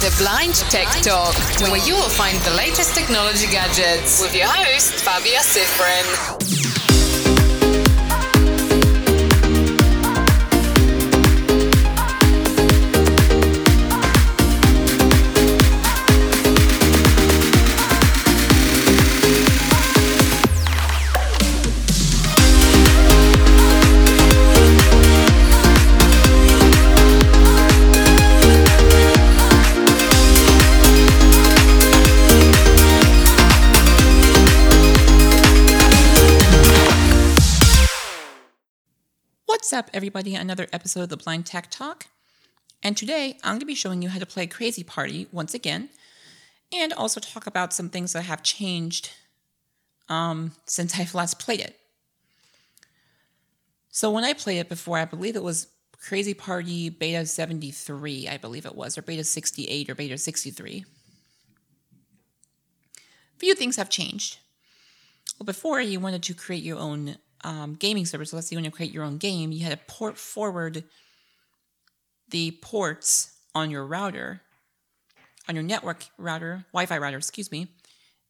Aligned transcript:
The 0.00 0.14
Blind 0.16 0.54
Tech 0.70 0.88
Talk, 1.02 1.34
where 1.70 1.76
you 1.86 1.94
will 1.94 2.08
find 2.08 2.38
the 2.38 2.54
latest 2.54 2.94
technology 2.94 3.46
gadgets 3.46 4.22
with 4.22 4.34
your 4.34 4.46
host, 4.48 4.94
Fabia 4.94 5.40
Sifrin. 5.40 6.69
What's 39.70 39.86
up, 39.86 39.90
everybody? 39.94 40.34
Another 40.34 40.66
episode 40.72 41.02
of 41.02 41.10
the 41.10 41.16
Blind 41.16 41.46
Tech 41.46 41.70
Talk. 41.70 42.06
And 42.82 42.96
today 42.96 43.38
I'm 43.44 43.52
going 43.52 43.60
to 43.60 43.66
be 43.66 43.76
showing 43.76 44.02
you 44.02 44.08
how 44.08 44.18
to 44.18 44.26
play 44.26 44.48
Crazy 44.48 44.82
Party 44.82 45.28
once 45.30 45.54
again, 45.54 45.90
and 46.72 46.92
also 46.92 47.20
talk 47.20 47.46
about 47.46 47.72
some 47.72 47.88
things 47.88 48.12
that 48.14 48.22
have 48.22 48.42
changed 48.42 49.12
um, 50.08 50.50
since 50.66 50.98
I've 50.98 51.14
last 51.14 51.38
played 51.38 51.60
it. 51.60 51.78
So, 53.92 54.10
when 54.10 54.24
I 54.24 54.32
played 54.32 54.58
it 54.58 54.68
before, 54.68 54.98
I 54.98 55.04
believe 55.04 55.36
it 55.36 55.44
was 55.44 55.68
Crazy 56.04 56.34
Party 56.34 56.88
Beta 56.88 57.24
73, 57.24 58.26
I 58.26 58.38
believe 58.38 58.66
it 58.66 58.74
was, 58.74 58.98
or 58.98 59.02
Beta 59.02 59.22
68 59.22 59.88
or 59.88 59.94
Beta 59.94 60.18
63. 60.18 60.84
Few 63.38 63.54
things 63.54 63.76
have 63.76 63.88
changed. 63.88 64.38
Well, 65.38 65.44
before 65.44 65.80
you 65.80 66.00
wanted 66.00 66.24
to 66.24 66.34
create 66.34 66.64
your 66.64 66.78
own 66.80 67.18
um, 67.44 67.74
gaming 67.74 68.06
server. 68.06 68.24
So 68.24 68.36
let's 68.36 68.48
say 68.48 68.56
when 68.56 68.64
you 68.64 68.70
create 68.70 68.92
your 68.92 69.04
own 69.04 69.18
game, 69.18 69.52
you 69.52 69.64
had 69.64 69.78
to 69.78 69.84
port 69.92 70.18
forward 70.18 70.84
the 72.28 72.52
ports 72.62 73.36
on 73.54 73.70
your 73.70 73.84
router, 73.84 74.40
on 75.48 75.54
your 75.54 75.64
network 75.64 76.06
router, 76.18 76.64
Wi-Fi 76.72 76.98
router, 76.98 77.16
excuse 77.16 77.50
me, 77.50 77.68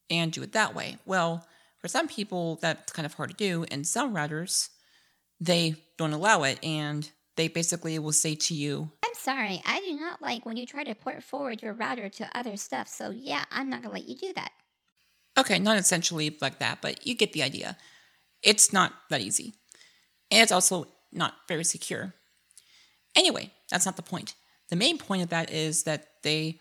and 0.08 0.32
do 0.32 0.42
it 0.42 0.52
that 0.52 0.74
way. 0.74 0.96
Well, 1.04 1.46
for 1.78 1.88
some 1.88 2.08
people, 2.08 2.58
that's 2.60 2.92
kind 2.92 3.06
of 3.06 3.14
hard 3.14 3.30
to 3.30 3.36
do, 3.36 3.64
and 3.70 3.86
some 3.86 4.14
routers, 4.14 4.68
they 5.40 5.76
don't 5.96 6.12
allow 6.12 6.42
it, 6.42 6.58
and 6.62 7.10
they 7.36 7.48
basically 7.48 7.98
will 7.98 8.12
say 8.12 8.34
to 8.34 8.54
you, 8.54 8.90
I'm 9.04 9.14
sorry, 9.14 9.62
I 9.64 9.80
do 9.80 9.96
not 9.96 10.20
like 10.20 10.44
when 10.44 10.56
you 10.56 10.66
try 10.66 10.84
to 10.84 10.94
port 10.94 11.22
forward 11.22 11.62
your 11.62 11.72
router 11.72 12.08
to 12.08 12.38
other 12.38 12.56
stuff, 12.56 12.88
so 12.88 13.10
yeah, 13.10 13.44
I'm 13.50 13.70
not 13.70 13.82
gonna 13.82 13.94
let 13.94 14.08
you 14.08 14.16
do 14.16 14.32
that. 14.34 14.52
Okay, 15.38 15.58
not 15.58 15.78
essentially 15.78 16.36
like 16.40 16.58
that, 16.58 16.82
but 16.82 17.06
you 17.06 17.14
get 17.14 17.32
the 17.32 17.42
idea. 17.42 17.76
It's 18.42 18.72
not 18.72 18.92
that 19.10 19.20
easy. 19.20 19.54
And 20.30 20.42
it's 20.42 20.52
also 20.52 20.86
not 21.12 21.34
very 21.48 21.64
secure. 21.64 22.14
Anyway, 23.16 23.50
that's 23.70 23.86
not 23.86 23.96
the 23.96 24.02
point. 24.02 24.34
The 24.68 24.76
main 24.76 24.98
point 24.98 25.22
of 25.22 25.30
that 25.30 25.50
is 25.50 25.82
that 25.82 26.22
they 26.22 26.58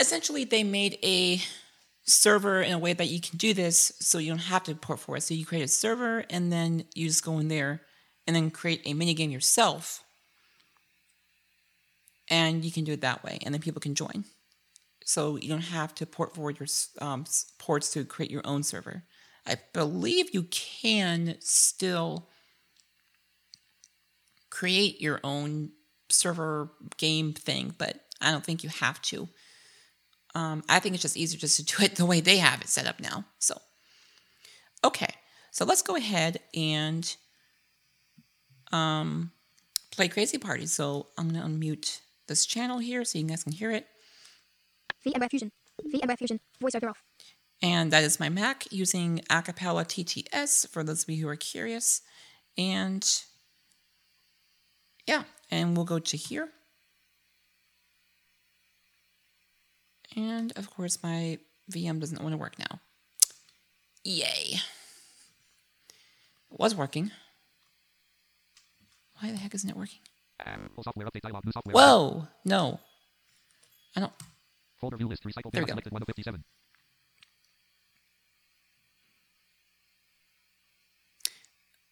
essentially 0.00 0.44
they 0.44 0.64
made 0.64 0.98
a 1.02 1.40
server 2.04 2.62
in 2.62 2.72
a 2.72 2.78
way 2.78 2.94
that 2.94 3.08
you 3.08 3.20
can 3.20 3.36
do 3.36 3.52
this 3.52 3.92
so 4.00 4.18
you 4.18 4.30
don't 4.30 4.38
have 4.38 4.64
to 4.64 4.74
port 4.74 5.00
forward. 5.00 5.22
So 5.22 5.34
you 5.34 5.44
create 5.44 5.64
a 5.64 5.68
server 5.68 6.24
and 6.30 6.50
then 6.50 6.84
you 6.94 7.06
just 7.06 7.24
go 7.24 7.38
in 7.38 7.48
there 7.48 7.82
and 8.26 8.34
then 8.34 8.50
create 8.50 8.82
a 8.84 8.94
mini 8.94 9.14
game 9.14 9.30
yourself. 9.30 10.02
And 12.30 12.64
you 12.64 12.70
can 12.70 12.84
do 12.84 12.92
it 12.92 13.00
that 13.00 13.24
way, 13.24 13.38
and 13.42 13.54
then 13.54 13.62
people 13.62 13.80
can 13.80 13.94
join. 13.94 14.24
So 15.02 15.36
you 15.36 15.48
don't 15.48 15.62
have 15.62 15.94
to 15.94 16.04
port 16.04 16.34
forward 16.34 16.58
your 16.60 16.68
um, 17.00 17.24
ports 17.56 17.90
to 17.92 18.04
create 18.04 18.30
your 18.30 18.42
own 18.44 18.62
server. 18.62 19.04
I 19.48 19.56
believe 19.72 20.34
you 20.34 20.44
can 20.44 21.36
still 21.40 22.28
create 24.50 25.00
your 25.00 25.20
own 25.24 25.70
server 26.10 26.70
game 26.96 27.32
thing, 27.32 27.74
but 27.78 28.00
I 28.20 28.30
don't 28.30 28.44
think 28.44 28.62
you 28.62 28.70
have 28.70 29.00
to. 29.02 29.28
Um, 30.34 30.62
I 30.68 30.78
think 30.78 30.94
it's 30.94 31.02
just 31.02 31.16
easier 31.16 31.38
just 31.38 31.56
to 31.56 31.64
do 31.64 31.84
it 31.84 31.96
the 31.96 32.06
way 32.06 32.20
they 32.20 32.38
have 32.38 32.60
it 32.60 32.68
set 32.68 32.86
up 32.86 33.00
now. 33.00 33.24
So, 33.38 33.56
okay, 34.84 35.14
so 35.50 35.64
let's 35.64 35.82
go 35.82 35.96
ahead 35.96 36.40
and 36.54 37.16
um, 38.72 39.32
play 39.90 40.08
Crazy 40.08 40.38
Party. 40.38 40.66
So 40.66 41.08
I'm 41.16 41.30
gonna 41.30 41.46
unmute 41.46 42.00
this 42.26 42.46
channel 42.46 42.78
here 42.78 43.04
so 43.04 43.18
you 43.18 43.24
guys 43.24 43.44
can 43.44 43.52
hear 43.52 43.70
it. 43.70 43.86
VMware 45.06 45.30
Fusion. 45.30 45.52
VMware 45.86 46.18
Fusion. 46.18 46.40
Voice 46.60 46.74
over 46.74 46.90
off. 46.90 47.02
And 47.60 47.90
that 47.90 48.04
is 48.04 48.20
my 48.20 48.28
Mac 48.28 48.70
using 48.70 49.20
Acapela 49.30 49.84
TTS 49.84 50.68
for 50.68 50.84
those 50.84 51.02
of 51.02 51.10
you 51.10 51.22
who 51.22 51.28
are 51.28 51.36
curious. 51.36 52.02
And 52.56 53.04
yeah, 55.06 55.24
and 55.50 55.76
we'll 55.76 55.86
go 55.86 55.98
to 55.98 56.16
here. 56.16 56.50
And 60.16 60.52
of 60.56 60.70
course, 60.70 61.02
my 61.02 61.38
VM 61.70 62.00
doesn't 62.00 62.20
want 62.20 62.32
to 62.32 62.36
work 62.38 62.58
now. 62.58 62.80
Yay. 64.04 64.60
It 66.50 66.58
was 66.58 66.74
working. 66.74 67.10
Why 69.20 69.30
the 69.32 69.36
heck 69.36 69.54
isn't 69.54 69.68
it 69.68 69.76
working? 69.76 69.98
Whoa! 71.74 72.28
No. 72.44 72.80
I 73.96 74.00
don't. 74.00 74.12
Folder 74.80 74.96
view 74.96 75.08
list 75.08 75.24
recycle 75.24 75.50
there 75.52 75.64
we 75.64 75.66
go. 75.66 75.74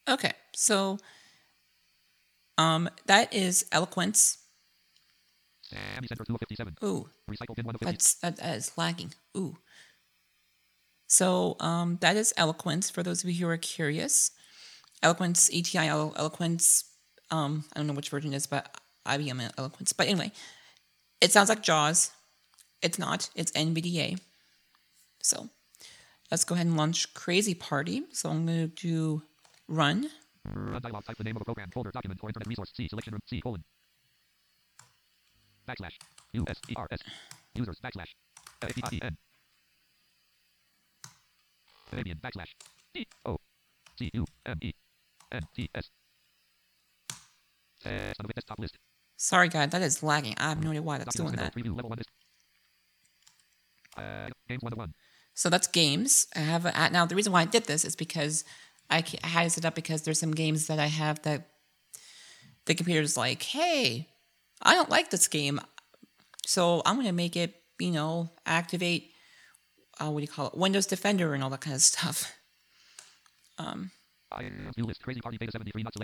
Okay, 0.09 0.33
so 0.55 0.99
um, 2.59 2.89
that 3.06 3.34
is 3.34 3.67
eloquence. 3.72 4.39
Ooh, 6.84 7.09
that's 7.81 8.15
that, 8.17 8.37
that 8.37 8.56
is 8.56 8.72
lagging. 8.77 9.12
Ooh. 9.37 9.56
So 11.09 11.56
um, 11.61 11.99
that 12.00 12.17
is 12.17 12.33
eloquence 12.37 12.91
for 12.91 13.03
those 13.03 13.22
of 13.22 13.31
you 13.31 13.47
who 13.47 13.50
are 13.50 13.56
curious. 13.56 14.31
Eloquence, 15.03 15.50
ATI 15.50 15.89
eloquence. 15.89 16.84
Um, 17.31 17.65
I 17.73 17.81
don't 17.81 17.87
know 17.87 17.93
which 17.94 18.11
version 18.11 18.33
it 18.33 18.37
is, 18.37 18.47
but 18.47 18.77
IBM 19.06 19.53
eloquence. 19.59 19.93
But 19.93 20.09
anyway, 20.09 20.33
it 21.21 21.33
sounds 21.33 21.49
like 21.49 21.62
JAWS. 21.62 22.11
It's 22.83 22.99
not. 22.99 23.31
It's 23.34 23.53
NVDA. 23.53 24.21
So 25.23 25.49
let's 26.31 26.44
go 26.44 26.55
ahead 26.55 26.67
and 26.67 26.77
launch 26.77 27.12
Crazy 27.15 27.55
Party. 27.55 28.03
So 28.12 28.31
I'm 28.31 28.47
going 28.47 28.71
to 28.71 28.75
do 28.83 29.23
Run. 29.69 30.09
Run 30.44 30.81
dialog. 30.81 31.04
Type 31.04 31.16
the 31.16 31.25
name 31.25 31.37
of 31.37 31.43
a 31.43 31.44
program, 31.44 31.71
folder, 31.72 31.91
document, 31.91 32.21
or 32.22 32.28
internet 32.28 32.47
resource. 32.47 32.72
C 32.77 32.88
selection 32.88 33.12
room. 33.12 33.21
C 33.27 33.41
colon. 33.41 33.65
Backslash. 35.69 35.97
U 36.32 36.44
S 36.49 36.60
E 36.69 36.75
R 36.77 36.87
S. 36.91 37.00
Users 37.54 37.81
backslash. 37.81 38.15
A 38.62 38.66
P 38.66 38.82
I 38.84 39.06
N. 39.06 39.16
Fabian 41.91 42.19
backslash. 42.19 42.53
D 42.94 43.06
O 43.25 43.38
C 43.99 44.10
U 44.15 44.25
M 44.47 44.59
E 44.62 44.72
N 45.32 45.43
T 45.55 45.69
S. 45.75 45.91
Test 47.82 48.21
on 48.21 48.26
the 48.26 48.32
desktop 48.34 48.59
list. 48.59 48.78
Sorry, 49.16 49.49
guys, 49.49 49.71
that 49.71 49.82
is 49.82 50.03
lagging. 50.03 50.34
I 50.38 50.50
have 50.50 50.62
no 50.62 50.71
idea 50.71 50.82
why 50.82 50.99
that's 50.99 51.16
doing 51.16 51.32
that. 51.32 51.55
Uh, 53.97 54.28
games 54.49 54.62
101. 54.62 54.93
So 55.34 55.49
that's 55.49 55.66
games. 55.66 56.26
I 56.37 56.41
have 56.41 56.66
a, 56.66 56.91
now 56.91 57.06
the 57.06 57.15
reason 57.15 57.32
why 57.32 57.43
I 57.43 57.44
did 57.47 57.65
this 57.65 57.84
is 57.84 57.97
because 57.97 58.44
I 58.91 59.05
had 59.25 59.47
it 59.57 59.65
up 59.65 59.75
because 59.75 60.03
there's 60.03 60.21
some 60.21 60.33
games 60.33 60.67
that 60.67 60.79
I 60.79 60.87
have 60.87 61.23
that 61.23 61.49
the 62.67 62.75
computer's 62.75 63.17
like, 63.17 63.43
hey, 63.43 64.09
I 64.63 64.75
don't 64.75 64.91
like 64.91 65.11
this 65.11 65.29
game. 65.29 65.61
So 66.47 66.83
I'm 66.87 66.97
going 66.97 67.06
to 67.06 67.12
make 67.12 67.37
it, 67.37 67.55
you 67.79 67.91
know, 67.91 68.31
activate, 68.44 69.11
uh, 70.00 70.11
what 70.11 70.21
do 70.21 70.23
you 70.23 70.29
call 70.29 70.49
it, 70.49 70.56
Windows 70.56 70.87
Defender 70.87 71.35
and 71.35 71.43
all 71.43 71.50
that 71.50 71.61
kind 71.61 71.75
of 71.75 71.83
stuff. 71.83 72.33
Um, 73.59 73.91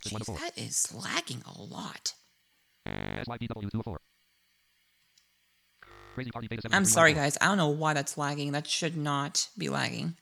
geez, 0.03 0.27
that 0.41 0.59
is 0.59 0.95
lagging 0.95 1.43
a 1.47 1.61
lot. 1.63 2.15
Crazy 6.15 6.31
party 6.31 6.49
beta 6.49 6.69
I'm 6.73 6.85
sorry, 6.85 7.13
guys. 7.15 7.39
I 7.41 7.47
don't 7.47 7.57
know 7.57 7.69
why 7.69 7.95
that's 7.95 8.19
lagging. 8.19 8.53
That 8.53 8.67
should 8.67 8.97
not 8.97 9.49
be 9.57 9.69
lagging. 9.69 10.17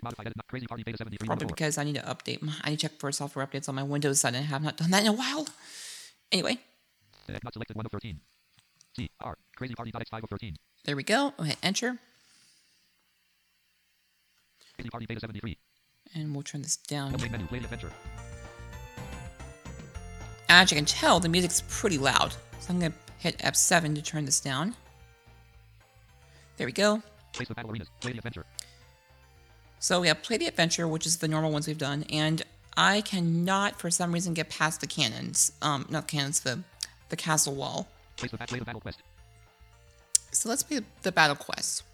Probably 0.00 1.46
because 1.46 1.78
I 1.78 1.84
need 1.84 1.96
to 1.96 2.02
update. 2.02 2.42
My, 2.42 2.52
I 2.62 2.70
need 2.70 2.80
to 2.80 2.88
check 2.88 2.98
for 2.98 3.10
software 3.12 3.46
updates 3.46 3.68
on 3.68 3.74
my 3.74 3.82
Windows 3.82 4.20
side, 4.20 4.34
and 4.34 4.44
I 4.44 4.48
have 4.48 4.62
not 4.62 4.76
done 4.76 4.90
that 4.90 5.02
in 5.02 5.08
a 5.08 5.12
while. 5.12 5.46
Anyway. 6.32 6.58
Uh, 7.28 7.38
not 7.42 7.52
selected 7.52 7.76
1 7.76 7.86
of 7.86 7.92
13. 7.92 8.20
C 8.96 9.10
R 9.20 9.36
Crazy 9.56 9.74
Party 9.74 9.92
X5 9.92 10.22
of 10.22 10.30
13. 10.30 10.56
There 10.84 10.96
we 10.96 11.02
go. 11.02 11.32
Go 11.36 11.44
ahead, 11.44 11.56
enter. 11.62 11.98
Crazy 14.74 14.90
Party 14.90 15.06
Beta 15.06 15.20
73. 15.20 15.58
And 16.14 16.34
we'll 16.34 16.42
turn 16.42 16.62
this 16.62 16.76
down. 16.76 17.12
Menu, 17.12 17.46
play 17.46 17.58
adventure. 17.58 17.90
As 20.48 20.70
you 20.70 20.76
can 20.76 20.84
tell, 20.84 21.20
the 21.20 21.28
music's 21.28 21.62
pretty 21.68 21.98
loud. 21.98 22.32
So 22.60 22.72
I'm 22.72 22.80
gonna 22.80 22.94
hit 23.18 23.38
F7 23.38 23.94
to 23.96 24.02
turn 24.02 24.24
this 24.24 24.40
down. 24.40 24.74
There 26.56 26.66
we 26.66 26.72
go. 26.72 27.02
Face 27.34 27.48
the 27.48 27.54
battle 27.54 27.70
arenas. 27.70 27.88
Play 28.00 28.12
the 28.12 28.18
adventure. 28.18 28.44
So 29.78 30.00
we 30.00 30.08
have 30.08 30.22
play 30.22 30.36
the 30.36 30.46
adventure, 30.46 30.88
which 30.88 31.06
is 31.06 31.18
the 31.18 31.28
normal 31.28 31.52
ones 31.52 31.66
we've 31.66 31.78
done, 31.78 32.04
and 32.10 32.42
I 32.76 33.00
cannot, 33.00 33.78
for 33.78 33.90
some 33.90 34.12
reason, 34.12 34.34
get 34.34 34.50
past 34.50 34.80
the 34.80 34.86
cannons. 34.86 35.52
Um, 35.62 35.86
not 35.88 36.08
cannons, 36.08 36.40
the 36.40 36.62
the 37.08 37.16
castle 37.16 37.54
wall. 37.54 37.88
Face 38.16 38.30
the, 38.30 38.38
play 38.38 38.58
the 38.58 38.64
battle 38.64 38.80
quest. 38.80 39.02
So 40.32 40.48
let's 40.48 40.62
play 40.62 40.80
the 41.02 41.12
battle 41.12 41.36
quest. 41.36 41.84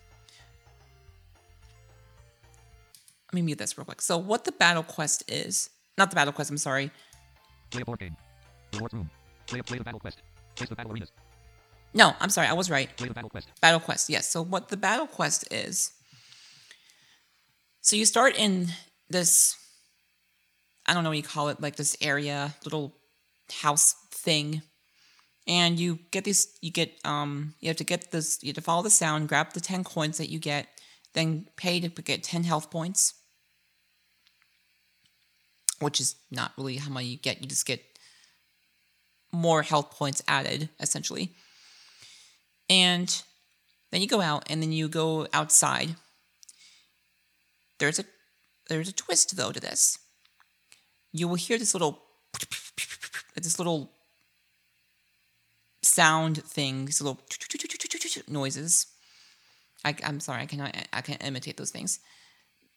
Let 3.30 3.34
me 3.34 3.42
mute 3.42 3.58
this 3.58 3.78
real 3.78 3.84
quick. 3.84 4.02
So 4.02 4.18
what 4.18 4.44
the 4.44 4.52
battle 4.52 4.82
quest 4.82 5.30
is, 5.30 5.70
not 5.96 6.10
the 6.10 6.16
battle 6.16 6.32
quest, 6.32 6.50
I'm 6.50 6.58
sorry. 6.58 6.90
Play 7.70 7.82
a 7.82 7.84
board 7.84 8.00
game. 8.00 8.16
Rewards 8.74 8.94
room. 8.94 9.10
Play 9.46 9.60
a, 9.60 9.62
play 9.62 9.78
the 9.78 9.84
battle 9.84 10.00
quest. 10.00 10.22
Face 10.56 10.68
the 10.68 10.76
battle 10.76 10.92
arenas. 10.92 11.12
No, 11.94 12.14
I'm 12.20 12.30
sorry, 12.30 12.48
I 12.48 12.52
was 12.52 12.70
right. 12.70 12.94
Play 12.96 13.08
the 13.08 13.14
battle 13.14 13.30
quest. 13.30 13.48
Battle 13.60 13.80
quest, 13.80 14.10
yes. 14.10 14.28
So 14.28 14.42
what 14.42 14.68
the 14.68 14.76
battle 14.76 15.06
quest 15.06 15.50
is. 15.52 15.92
So 17.82 17.96
you 17.96 18.06
start 18.06 18.36
in 18.38 18.68
this 19.10 19.56
I 20.86 20.94
don't 20.94 21.04
know 21.04 21.10
what 21.10 21.16
you 21.16 21.22
call 21.22 21.48
it, 21.48 21.60
like 21.60 21.76
this 21.76 21.96
area, 22.00 22.54
little 22.64 22.92
house 23.60 23.94
thing. 24.10 24.62
And 25.46 25.78
you 25.78 25.98
get 26.12 26.24
these 26.24 26.56
you 26.62 26.70
get 26.70 26.92
um 27.04 27.54
you 27.60 27.68
have 27.68 27.76
to 27.78 27.84
get 27.84 28.12
this 28.12 28.38
you 28.42 28.48
have 28.48 28.54
to 28.54 28.62
follow 28.62 28.82
the 28.82 28.90
sound, 28.90 29.28
grab 29.28 29.52
the 29.52 29.60
10 29.60 29.82
coins 29.82 30.18
that 30.18 30.30
you 30.30 30.38
get, 30.38 30.68
then 31.12 31.48
pay 31.56 31.80
to 31.80 31.88
get 31.88 32.22
10 32.22 32.44
health 32.44 32.70
points. 32.70 33.14
Which 35.80 36.00
is 36.00 36.14
not 36.30 36.52
really 36.56 36.76
how 36.76 36.90
much 36.90 37.04
you 37.04 37.16
get, 37.16 37.42
you 37.42 37.48
just 37.48 37.66
get 37.66 37.82
more 39.32 39.62
health 39.62 39.90
points 39.90 40.22
added, 40.28 40.68
essentially. 40.78 41.34
And 42.70 43.22
then 43.90 44.00
you 44.00 44.06
go 44.06 44.20
out 44.20 44.44
and 44.48 44.62
then 44.62 44.70
you 44.70 44.88
go 44.88 45.26
outside. 45.32 45.96
There's 47.82 47.98
a 47.98 48.04
there's 48.68 48.88
a 48.88 48.92
twist 48.92 49.36
though 49.36 49.50
to 49.50 49.58
this. 49.58 49.98
You 51.12 51.26
will 51.26 51.34
hear 51.34 51.58
this 51.58 51.74
little 51.74 52.00
this 53.34 53.58
little 53.58 53.90
sound 55.82 56.44
thing, 56.44 56.88
little 57.00 57.20
noises. 58.28 58.86
I, 59.84 59.96
I'm 60.04 60.20
sorry, 60.20 60.42
I 60.42 60.46
cannot 60.46 60.76
I 60.92 61.00
can't 61.00 61.24
imitate 61.24 61.56
those 61.56 61.72
things. 61.72 61.98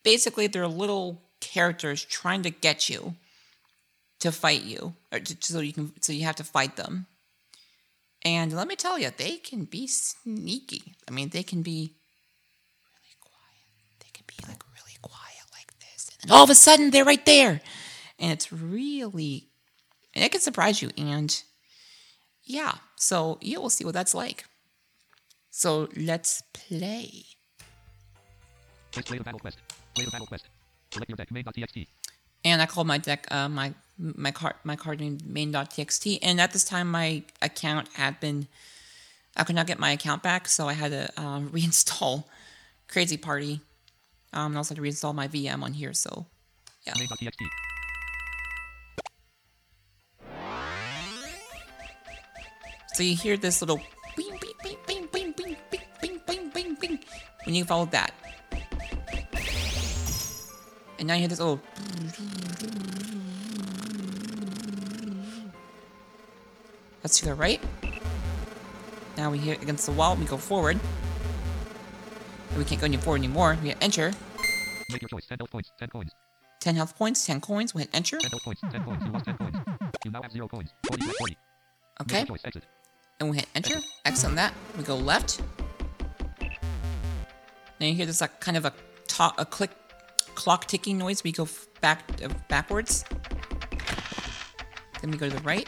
Basically, 0.04 0.48
they're 0.48 0.68
little 0.68 1.22
characters 1.40 2.04
trying 2.04 2.42
to 2.42 2.50
get 2.50 2.90
you 2.90 3.14
to 4.22 4.32
fight 4.32 4.64
you, 4.64 4.96
or 5.12 5.20
to, 5.20 5.38
so 5.40 5.60
you 5.60 5.74
can 5.74 5.94
so 6.02 6.14
you 6.14 6.24
have 6.24 6.38
to 6.38 6.44
fight 6.44 6.78
them. 6.78 7.06
And 8.24 8.52
let 8.54 8.68
me 8.68 8.76
tell 8.76 8.98
you, 8.98 9.12
they 9.16 9.38
can 9.38 9.66
be 9.66 9.86
sneaky. 9.86 10.96
I 11.08 11.12
mean, 11.12 11.30
they 11.30 11.44
can 11.44 11.62
be 11.62 11.94
really 12.90 13.16
quiet. 13.22 13.68
They 14.00 14.10
can 14.12 14.26
be 14.26 14.36
like 14.48 14.64
really 14.74 14.98
quiet 15.02 15.46
like 15.54 15.72
this. 15.80 16.10
And 16.10 16.15
then 16.15 16.15
all 16.30 16.44
of 16.44 16.50
a 16.50 16.56
sudden, 16.56 16.92
they're 16.92 17.06
right 17.06 17.26
there. 17.26 17.62
And 18.20 18.32
it's 18.32 18.52
really, 18.52 19.48
and 20.14 20.24
it 20.24 20.32
can 20.32 20.42
surprise 20.42 20.82
you. 20.82 20.90
And 20.98 21.44
yeah, 22.44 22.76
so 22.96 23.38
you 23.42 23.62
will 23.62 23.70
see 23.70 23.84
what 23.84 23.94
that's 23.94 24.14
like. 24.14 24.46
So 25.50 25.90
let's 25.96 26.44
play. 26.54 27.24
Play 28.92 29.18
the 29.18 29.24
battle 29.24 29.40
quest. 29.40 29.58
Play 29.94 30.06
the 30.06 30.12
battle 30.12 30.28
quest. 30.28 30.46
Select 30.92 31.10
your 31.10 31.18
deck 31.18 31.32
main.txt. 31.32 31.88
and 32.46 32.62
I 32.62 32.66
called 32.66 32.88
my 32.88 32.98
deck 32.98 33.28
uh, 33.32 33.50
my 33.50 33.74
my 33.98 34.32
card 34.32 34.56
my 34.64 34.76
card 34.76 35.00
name 35.00 35.18
main.txt. 35.26 36.20
And 36.22 36.40
at 36.40 36.54
this 36.54 36.64
time, 36.64 36.90
my 36.92 37.24
account 37.42 37.90
had 37.94 38.20
been 38.20 38.48
I 39.36 39.44
could 39.44 39.56
not 39.56 39.68
get 39.68 39.80
my 39.80 39.92
account 39.92 40.24
back, 40.24 40.48
so 40.48 40.68
I 40.68 40.74
had 40.74 40.92
to 40.92 41.22
um, 41.22 41.50
reinstall 41.54 42.26
Crazy 42.88 43.18
Party. 43.18 43.62
Um, 44.36 44.52
and 44.52 44.58
also 44.58 44.76
had 44.76 44.84
to 44.84 44.88
reinstall 44.88 45.16
my 45.16 45.28
VM 45.28 45.64
on 45.64 45.74
here. 45.74 45.94
So 45.94 46.26
yeah, 46.86 46.94
Main.txt. 47.00 47.48
so 52.94 53.04
you 53.04 53.16
hear 53.16 53.36
this 53.38 53.62
little 53.62 53.82
bing 54.16 54.38
bing 54.64 54.78
bing 54.88 55.08
bing 55.12 55.32
bing 55.34 55.58
bing 55.70 55.86
bing 56.02 56.20
bing 56.26 56.50
bing 56.54 56.76
bing 56.76 57.00
when 57.46 57.56
you 57.56 57.66
follow 57.66 57.86
that, 57.86 58.14
and 61.00 61.08
now 61.08 61.14
you 61.14 61.22
hear 61.22 61.28
this 61.28 61.40
little. 61.40 61.60
That's 67.02 67.20
to 67.20 67.26
the 67.26 67.36
right. 67.36 67.62
Now 69.18 69.30
we 69.32 69.38
hit 69.38 69.62
against 69.62 69.86
the 69.86 69.92
wall. 69.92 70.16
We 70.16 70.26
go 70.26 70.38
forward. 70.38 70.80
We 72.58 72.64
can't 72.64 72.80
go 72.80 72.86
any 72.86 72.98
forward 72.98 73.18
anymore. 73.20 73.58
We 73.62 73.70
hit 73.70 73.78
enter. 73.82 74.12
Make 74.92 75.02
your 75.02 75.10
choice. 75.10 75.26
10 75.28 75.40
health 75.40 75.52
points. 75.52 75.72
10 75.80 75.90
coins. 75.90 76.12
10 76.62 76.76
health 76.76 76.98
points, 76.98 77.26
10 77.26 77.42
coins. 77.42 77.74
We 77.76 77.82
hit 77.82 77.90
enter. 77.94 78.18
10 78.18 78.30
health 78.32 78.44
points. 78.44 78.62
10 78.72 78.84
coins. 78.84 79.04
You 79.06 79.12
lost 79.12 79.26
10 79.26 79.38
coins. 79.38 79.56
You 80.06 80.12
now 80.12 80.22
have 80.22 80.32
0 80.32 80.48
coins. 80.48 80.74
40 80.88 81.06
left 81.06 81.18
40. 81.18 81.34
Make 81.34 81.38
Okay. 82.02 82.18
your 82.20 82.28
choice. 82.28 82.42
Exit. 82.46 82.64
And 83.20 83.30
we 83.30 83.38
hit 83.38 83.48
enter. 83.56 83.76
X 84.06 84.24
on 84.24 84.36
that. 84.36 84.54
We 84.78 84.84
go 84.84 84.96
left. 84.96 85.42
Now 87.80 87.88
you 87.88 87.94
hear 87.94 88.06
this 88.06 88.22
like 88.22 88.40
kind 88.40 88.58
of 88.58 88.66
a 88.66 88.74
a 89.38 89.46
click 89.46 89.72
clock 90.34 90.66
ticking 90.66 90.98
noise. 90.98 91.24
We 91.24 91.32
go 91.32 91.44
f- 91.44 91.68
back 91.82 92.04
uh, 92.24 92.30
backwards. 92.50 93.04
Then 95.02 95.12
we 95.12 95.18
go 95.18 95.30
to 95.30 95.36
the 95.36 95.42
right. 95.44 95.68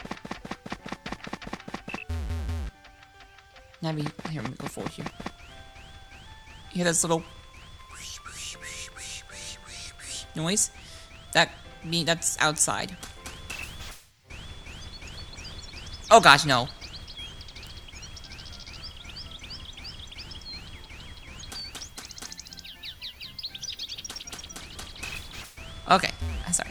Now 3.82 3.92
we 3.92 4.06
here 4.30 4.42
we 4.42 4.48
go 4.56 4.66
forward 4.68 4.92
here. 4.92 5.06
Hear 6.70 6.84
this 6.84 7.02
little 7.02 7.22
noise? 10.36 10.70
That 11.32 11.50
me 11.84 12.04
that's 12.04 12.38
outside. 12.40 12.96
Oh 16.10 16.20
gosh, 16.20 16.46
no. 16.46 16.68
Okay, 25.90 26.10
I'm 26.46 26.52
sorry. 26.52 26.70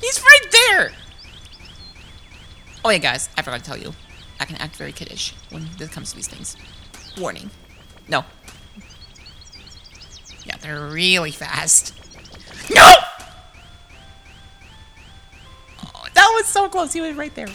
He's 0.00 0.20
right 0.20 0.40
there! 0.50 0.92
Oh 2.84 2.90
yeah, 2.90 2.98
guys, 2.98 3.28
I 3.36 3.42
forgot 3.42 3.60
to 3.60 3.64
tell 3.64 3.76
you. 3.76 3.92
I 4.38 4.44
can 4.44 4.56
act 4.56 4.76
very 4.76 4.92
kiddish 4.92 5.34
when 5.50 5.66
it 5.80 5.90
comes 5.90 6.10
to 6.10 6.16
these 6.16 6.28
things. 6.28 6.56
Warning. 7.18 7.50
No. 8.08 8.24
Yeah, 10.44 10.56
they're 10.58 10.86
really 10.86 11.30
fast. 11.32 11.94
No! 12.74 12.94
Oh, 15.84 16.04
that 16.14 16.32
was 16.36 16.46
so 16.46 16.68
close. 16.68 16.92
He 16.92 17.00
was 17.00 17.14
right 17.16 17.34
there. 17.34 17.48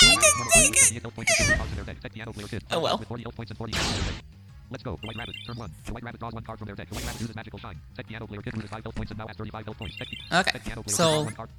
Forty 0.00 1.00
health 1.00 1.14
points 1.14 1.40
and 1.40 1.48
40 1.48 1.56
cards 1.56 1.70
in 1.70 1.76
their 1.76 1.84
deck. 1.84 1.96
Set 2.02 2.12
piano 2.12 2.32
player 2.32 2.48
kid. 2.48 2.64
Oh, 2.70 2.80
well. 2.80 2.98
With 2.98 3.08
40 3.08 3.22
health 3.22 3.36
points 3.36 3.50
and 3.50 3.58
40 3.58 3.72
cards 3.72 3.88
in 3.88 3.94
their 4.04 4.12
deck. 4.12 4.22
Let's 4.70 4.82
go. 4.82 4.98
The 5.00 5.06
White 5.08 5.16
Rabbit. 5.16 5.34
Turn 5.46 5.56
1. 5.56 5.70
The 5.86 5.92
White 5.92 6.02
Rabbit 6.04 6.20
draws 6.20 6.32
one 6.32 6.42
card 6.44 6.58
from 6.58 6.66
their 6.66 6.76
deck. 6.76 6.88
The 6.88 6.94
White 6.94 7.04
Rabbit 7.06 7.20
uses 7.20 7.36
Magical 7.36 7.58
Shine. 7.58 7.80
Set 7.96 8.06
piano 8.06 8.26
player 8.26 8.40
kid 8.42 8.54
loses 8.56 8.70
5 8.70 8.82
health 8.84 8.94
points 8.94 9.10
and 9.10 9.18
now 9.18 9.26
has 9.26 9.36
35 9.36 9.64
health 9.66 9.78
points. 9.78 9.98
Set, 9.98 10.06
Okay, 10.32 10.50
set 10.52 10.64
piano 10.64 10.82
player 10.82 10.94
so- 10.96 11.22
one 11.24 11.34
card. 11.34 11.50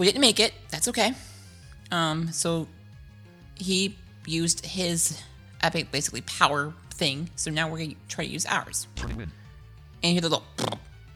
We 0.00 0.06
didn't 0.06 0.22
make 0.22 0.40
it. 0.40 0.54
That's 0.70 0.88
okay. 0.88 1.12
Um, 1.92 2.32
so 2.32 2.66
he 3.56 3.98
used 4.24 4.64
his 4.64 5.22
epic 5.62 5.92
basically 5.92 6.22
power 6.22 6.72
thing. 6.94 7.28
So 7.36 7.50
now 7.50 7.68
we're 7.68 7.80
gonna 7.80 7.94
try 8.08 8.24
to 8.24 8.30
use 8.30 8.46
ours. 8.46 8.88
And 9.02 9.28
you 10.02 10.12
hear 10.12 10.22
the 10.22 10.30
little 10.30 10.44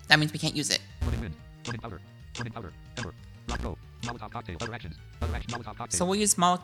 that 0.09 0.19
means 0.19 0.35
we 0.35 0.39
can't 0.39 0.55
use 0.55 0.69
it. 0.69 0.81
Burning 1.01 1.23
wind. 1.23 1.35
Burning 1.65 1.81
powder. 1.81 2.01
Burning 2.37 2.53
powder. 2.53 2.73
Ember. 2.99 3.15
Rock 3.49 3.63
go. 3.63 3.79
Molotov 4.03 4.31
cocktail. 4.31 4.59
Other 4.61 4.75
actions. 4.75 4.97
Other 5.23 5.35
action. 5.35 5.55
Molotov 5.55 5.77
cocktail. 5.79 5.99
So 5.99 6.05
we'll 6.05 6.21
use 6.21 6.37
mol 6.37 6.61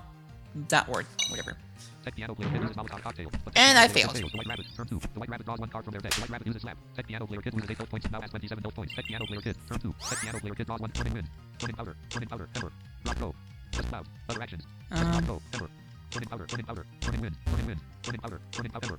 that 0.69 0.89
word, 0.89 1.07
whatever. 1.29 1.57
Set 2.03 2.17
piano 2.17 2.35
player 2.35 2.51
kid 2.51 2.63
uses 2.63 2.77
Molotov 2.77 3.03
cocktail. 3.03 3.31
But 3.45 3.57
And 3.57 3.79
I 3.79 3.87
failed. 3.87 4.17
The 4.17 4.23
White 4.23 4.47
Rabbit. 4.47 4.67
Turn 4.75 4.87
2. 4.87 4.99
The 4.99 5.21
White 5.21 5.29
Rabbit 5.29 5.45
draws 5.45 5.59
one 5.59 5.69
card 5.69 5.85
from 5.85 5.93
their 5.93 6.01
deck. 6.01 6.15
The 6.15 6.23
White 6.23 6.31
Rabbit 6.31 6.47
uses 6.47 6.63
slap. 6.63 6.79
Set 6.97 7.07
piano 7.07 7.27
player 7.27 7.43
kid 7.43 7.55
loses 7.55 7.71
8 7.71 7.77
health 7.77 7.91
points 7.91 8.07
and 8.07 8.13
now 8.13 8.21
has 8.21 8.31
27 8.31 8.65
health 8.65 8.75
points. 8.75 8.95
Piano 8.95 9.27
player 9.27 9.41
kid. 9.41 9.57
Turn 9.69 9.79
2. 9.79 9.95
Set 10.01 10.19
piano 10.19 10.41
player 10.41 10.55
kid 10.55 10.67
draws 10.67 10.81
one. 10.81 10.91
Burning 10.95 11.15
wind. 11.15 11.29
Burning 11.59 11.77
powder. 11.77 11.97
Burning 12.11 12.29
powder. 12.29 12.49
Ember. 12.55 12.73
Rock 13.05 13.21
go. 13.21 13.35
Just 13.73 13.89
cloud. 13.89 14.07
Other 14.29 14.43
actions. 14.43 14.65
Um. 14.93 15.13
rock 15.13 15.27
go. 15.27 15.43
Ember. 15.53 15.69
Burning 16.11 16.29
powder. 16.29 16.47
Burning 16.47 16.67
powder. 16.67 16.87
Burning 17.01 17.21
wind. 17.21 17.37
Burning 17.45 17.67
wind. 17.67 17.81
Burning 18.03 18.21
powder. 18.21 18.41
Burning 18.57 18.73
powder. 18.73 18.99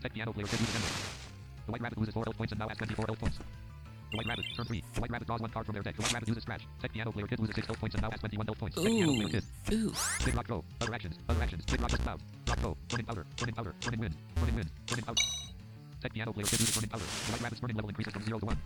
Set 0.00 0.14
piano 0.14 0.32
player 0.32 0.46
kid 0.46 0.60
ember. 0.60 0.88
The 1.66 1.72
White 1.72 1.82
Rabbit 1.82 1.98
loses 1.98 2.14
4 2.14 2.24
health 2.24 2.38
points 2.38 2.52
and 2.52 2.58
now 2.58 2.68
has 2.68 2.78
24 2.78 3.06
health 3.06 3.20
points. 3.20 3.38
White 4.16 4.26
Rabbit. 4.26 4.44
Turn 4.56 4.64
3. 4.66 4.84
The 4.94 5.00
White 5.00 5.10
Rabbit 5.10 5.26
draws 5.26 5.40
one 5.40 5.50
card 5.50 5.66
from 5.66 5.74
their 5.74 5.82
deck. 5.82 5.96
The 5.96 6.02
White 6.02 6.12
Rabbit 6.14 6.28
uses 6.28 6.42
scratch. 6.42 6.62
Set 6.80 6.92
piano 6.92 7.12
player 7.12 7.26
kid 7.26 7.38
loses 7.40 7.54
6 7.54 7.66
health 7.66 7.80
points 7.80 7.94
and 7.94 8.02
now 8.02 8.10
has 8.10 8.20
21 8.20 8.46
health 8.46 8.58
points. 8.58 8.76
Set 8.76 8.84
piano 8.86 9.12
player 9.14 9.28
kid. 9.28 9.44
ooh. 9.72 9.92
Big 10.24 10.34
rock 10.36 10.46
go. 10.48 10.64
Other 10.80 10.94
actions. 10.94 11.18
Other 11.28 11.42
actions. 11.42 11.64
Big 11.64 11.80
rock 11.80 11.90
just 11.90 12.02
cloud. 12.02 12.20
Rock 12.48 12.62
go. 12.62 12.76
Burning 12.88 13.06
powder. 13.06 13.26
Burning 13.36 13.54
powder. 13.54 13.74
Burning 13.80 14.00
wind. 14.00 14.14
Burning 14.36 14.54
wind. 14.56 14.70
Burning 14.86 15.04
powder. 15.04 15.22
Set 16.00 16.12
piano 16.12 16.32
player 16.32 16.46
kid 16.46 16.60
uses 16.60 16.74
burning 16.74 16.90
powder. 16.90 17.04
The 17.04 17.32
White 17.32 17.42
Rabbit's 17.42 17.60
burning 17.60 17.76
level 17.76 17.88
increases 17.90 18.12
from 18.12 18.22
0 18.24 18.38
to 18.38 18.46
1. 18.46 18.56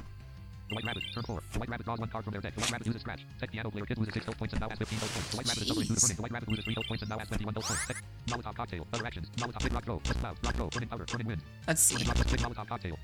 The 0.68 0.74
White 0.74 0.84
Rabbit, 0.84 1.02
turn 1.14 1.22
4. 1.22 1.42
The 1.52 1.58
White 1.60 1.68
Rabbit 1.68 1.84
draws 1.86 1.98
one 2.00 2.08
card 2.08 2.24
from 2.24 2.32
their 2.32 2.40
deck. 2.40 2.54
The 2.56 2.60
White 2.60 2.72
Rabbit 2.72 2.86
uses 2.88 3.00
scratch. 3.02 3.24
Tech 3.38 3.52
piano 3.52 3.70
player 3.70 3.86
kid 3.86 3.98
loses 3.98 4.14
6 4.14 4.26
health 4.26 4.38
points 4.38 4.54
and 4.54 4.60
now 4.60 4.68
has 4.68 4.78
15 4.78 4.98
health 4.98 5.12
points. 5.14 5.30
The 5.30 5.36
White 5.36 5.46
Rabbit 5.46 5.62
is 5.62 5.68
suffering 5.68 5.86
due 5.86 5.94
to 5.94 6.00
burning. 6.00 6.16
The 6.16 6.22
White 6.22 6.32
Rabbit 6.32 6.48
loses 6.48 6.64
3 6.64 6.74
health 6.74 6.86
points 6.88 7.02
and 7.02 7.10
now 7.10 7.18
has 7.18 7.28
21 7.28 7.54
health 7.54 7.66
points. 7.68 7.86
Tech, 7.86 7.96
Molotov 8.26 8.54
cocktail. 8.56 8.86
Other 8.92 9.06
actions. 9.06 9.30
Molotov 9.36 9.62
big 9.62 9.72
rock 9.74 9.84
throw. 9.84 10.00
Just 10.02 10.18
cloud. 10.18 10.36
Rock 10.42 10.54
throw. 10.56 10.68
Burning 10.70 10.88
powder. 10.88 11.04
Burning 11.04 11.26
wind. 11.28 11.42
Let's 11.68 11.82
see. 11.82 11.94
Burning 11.94 12.08
rock. 12.08 12.26
Big 12.26 12.40
Molotov 12.40 12.66
cocktail. 12.66 12.98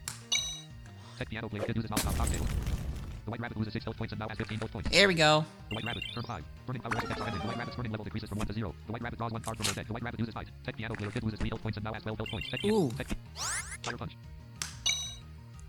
Tech 1.18 1.28
piano 1.28 1.48
player 1.48 1.62
kid 1.64 1.76
uses 1.76 1.90
Molotov 1.90 2.16
cocktail. 2.16 2.46
The 3.24 3.30
White 3.30 3.40
Rabbit 3.40 3.56
loses 3.56 3.72
6 3.74 3.84
health 3.84 3.96
points 3.96 4.12
and 4.12 4.18
now 4.20 4.28
has 4.28 4.36
15 4.38 4.58
health 4.58 4.72
points. 4.72 4.90
There 4.90 5.06
we 5.06 5.14
go. 5.14 5.44
The 5.68 5.76
White 5.76 5.84
Rabbit, 5.84 6.02
turn 6.12 6.24
5. 6.24 6.44
Burning 6.66 6.82
power 6.82 6.92
effects 6.96 7.20
are 7.20 7.26
ended. 7.28 7.42
The 7.42 7.46
White 7.46 7.56
Rabbit's 7.58 7.76
burning 7.76 7.92
level 7.92 8.04
decreases 8.04 8.28
from 8.28 8.38
1 8.38 8.46
to 8.48 8.52
0. 8.52 8.74
The 8.86 8.92
White 8.92 9.02
Rabbit 9.02 9.18
draws 9.18 9.32
one 9.32 9.42
card 9.42 9.56
from 9.58 9.64
their 9.66 9.74
deck. 9.74 9.86
The 9.86 9.92
White 9.92 10.02
Rabbit 10.02 10.18
uses 10.20 10.34
fight. 10.34 10.48
Tech 10.64 10.76
piano 10.76 10.94
player 10.96 11.10
kid 11.12 11.22
loses 11.22 11.38
3 11.38 11.48
health 11.50 11.62
points 11.62 11.76
and 11.78 11.84
now 11.84 11.92
has 11.92 12.02
12 12.02 12.18
health 12.18 12.30
points. 12.30 12.50
Tech 12.50 12.60
piano. 12.60 12.76
Ooh. 12.76 12.88
Pi- 12.90 13.04
Fire 13.84 13.96
punch. 13.96 14.16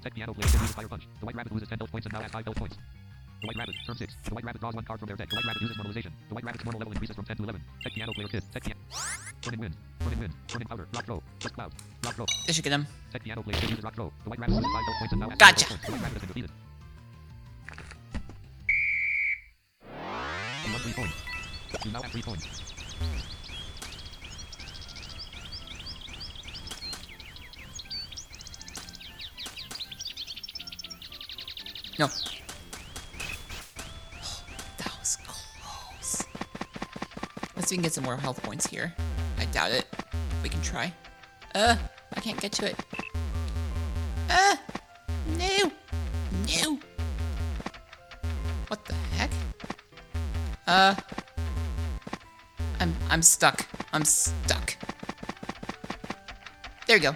Tech 0.01 0.13
piano 0.15 0.33
player 0.33 0.47
kid 0.49 0.61
loses 0.61 0.75
fire 0.75 0.87
punch. 0.87 1.03
The 1.19 1.25
White 1.27 1.35
Rabbit 1.35 1.53
loses 1.53 1.67
10 1.69 1.77
health 1.79 1.91
points 1.91 2.05
and 2.07 2.13
now 2.13 2.21
has 2.21 2.31
5 2.31 2.45
health 2.45 2.57
points. 2.57 2.77
The 3.43 3.47
White 3.47 3.57
Rabbit, 3.57 3.75
turn 3.85 3.97
6. 3.97 4.15
The 4.23 4.35
White 4.35 4.45
Rabbit 4.45 4.61
draws 4.61 4.73
one 4.73 4.85
card 4.85 4.99
from 5.01 5.07
their 5.07 5.17
deck. 5.17 5.29
The 5.29 5.35
White 5.35 5.47
Rabbit 5.47 5.61
uses 5.63 5.75
normalization. 5.75 6.11
The 6.29 6.35
White 6.35 6.45
Rabbit's 6.45 6.63
normal 6.63 6.79
level 6.79 6.93
increases 6.93 7.13
from 7.17 7.25
10 7.25 7.35
to 7.35 7.43
11. 7.43 7.61
Tech 7.83 7.93
piano 7.93 8.13
player 8.13 8.27
kid. 8.29 8.43
Tech 8.53 8.63
piano. 8.63 8.79
Burning 9.43 9.59
wind. 9.59 9.75
Burning 9.99 10.19
wind. 10.19 10.33
Burning 10.47 10.67
powder. 10.69 10.87
Rock 10.93 11.05
throw. 11.05 11.23
Just 11.39 11.53
cloud. 11.53 11.73
Rock 12.05 12.15
throw. 12.15 12.25
This 12.47 12.55
should 12.55 12.63
get 12.63 12.71
him. 12.71 12.87
Tech 13.11 13.21
piano 13.21 13.43
player 13.43 13.59
kid 13.59 13.71
uses 13.71 13.83
rock 13.83 13.95
throw. 13.95 14.13
The 14.23 14.29
White 14.29 14.39
Rabbit 14.39 14.53
loses 14.53 14.71
5 14.71 14.73
health 14.73 14.97
points 14.99 15.11
and 15.11 15.19
now 15.19 15.27
has 15.27 15.37
Gotcha. 15.37 15.65
The 15.67 15.91
White 15.91 16.01
Rabbit 16.03 16.13
has 16.13 16.21
been 16.21 16.27
defeated. 16.29 16.51
You 20.63 20.71
won 20.71 20.79
3 20.79 20.93
points. 20.93 21.15
You 21.83 21.91
now 21.91 22.01
have 22.01 22.11
3 22.13 22.21
points. 22.21 22.47
No. 31.99 32.07
Let's 37.55 37.69
see 37.69 37.75
if 37.75 37.77
we 37.77 37.77
can 37.77 37.83
get 37.83 37.93
some 37.93 38.03
more 38.03 38.17
health 38.17 38.41
points 38.43 38.67
here. 38.67 38.93
I 39.37 39.45
doubt 39.45 39.71
it. 39.71 39.85
We 40.41 40.49
can 40.49 40.61
try. 40.61 40.93
Uh, 41.53 41.75
I 42.13 42.19
can't 42.19 42.39
get 42.39 42.51
to 42.53 42.65
it. 42.65 42.75
Uh, 44.29 44.55
no. 45.37 45.71
No. 46.61 46.79
What 48.67 48.85
the 48.85 48.93
heck? 49.15 49.29
Uh, 50.65 50.95
I'm, 52.79 52.95
I'm 53.09 53.21
stuck. 53.21 53.67
I'm 53.91 54.03
stuck. 54.03 54.75
There 56.87 56.97
you 56.97 57.03
go. 57.03 57.15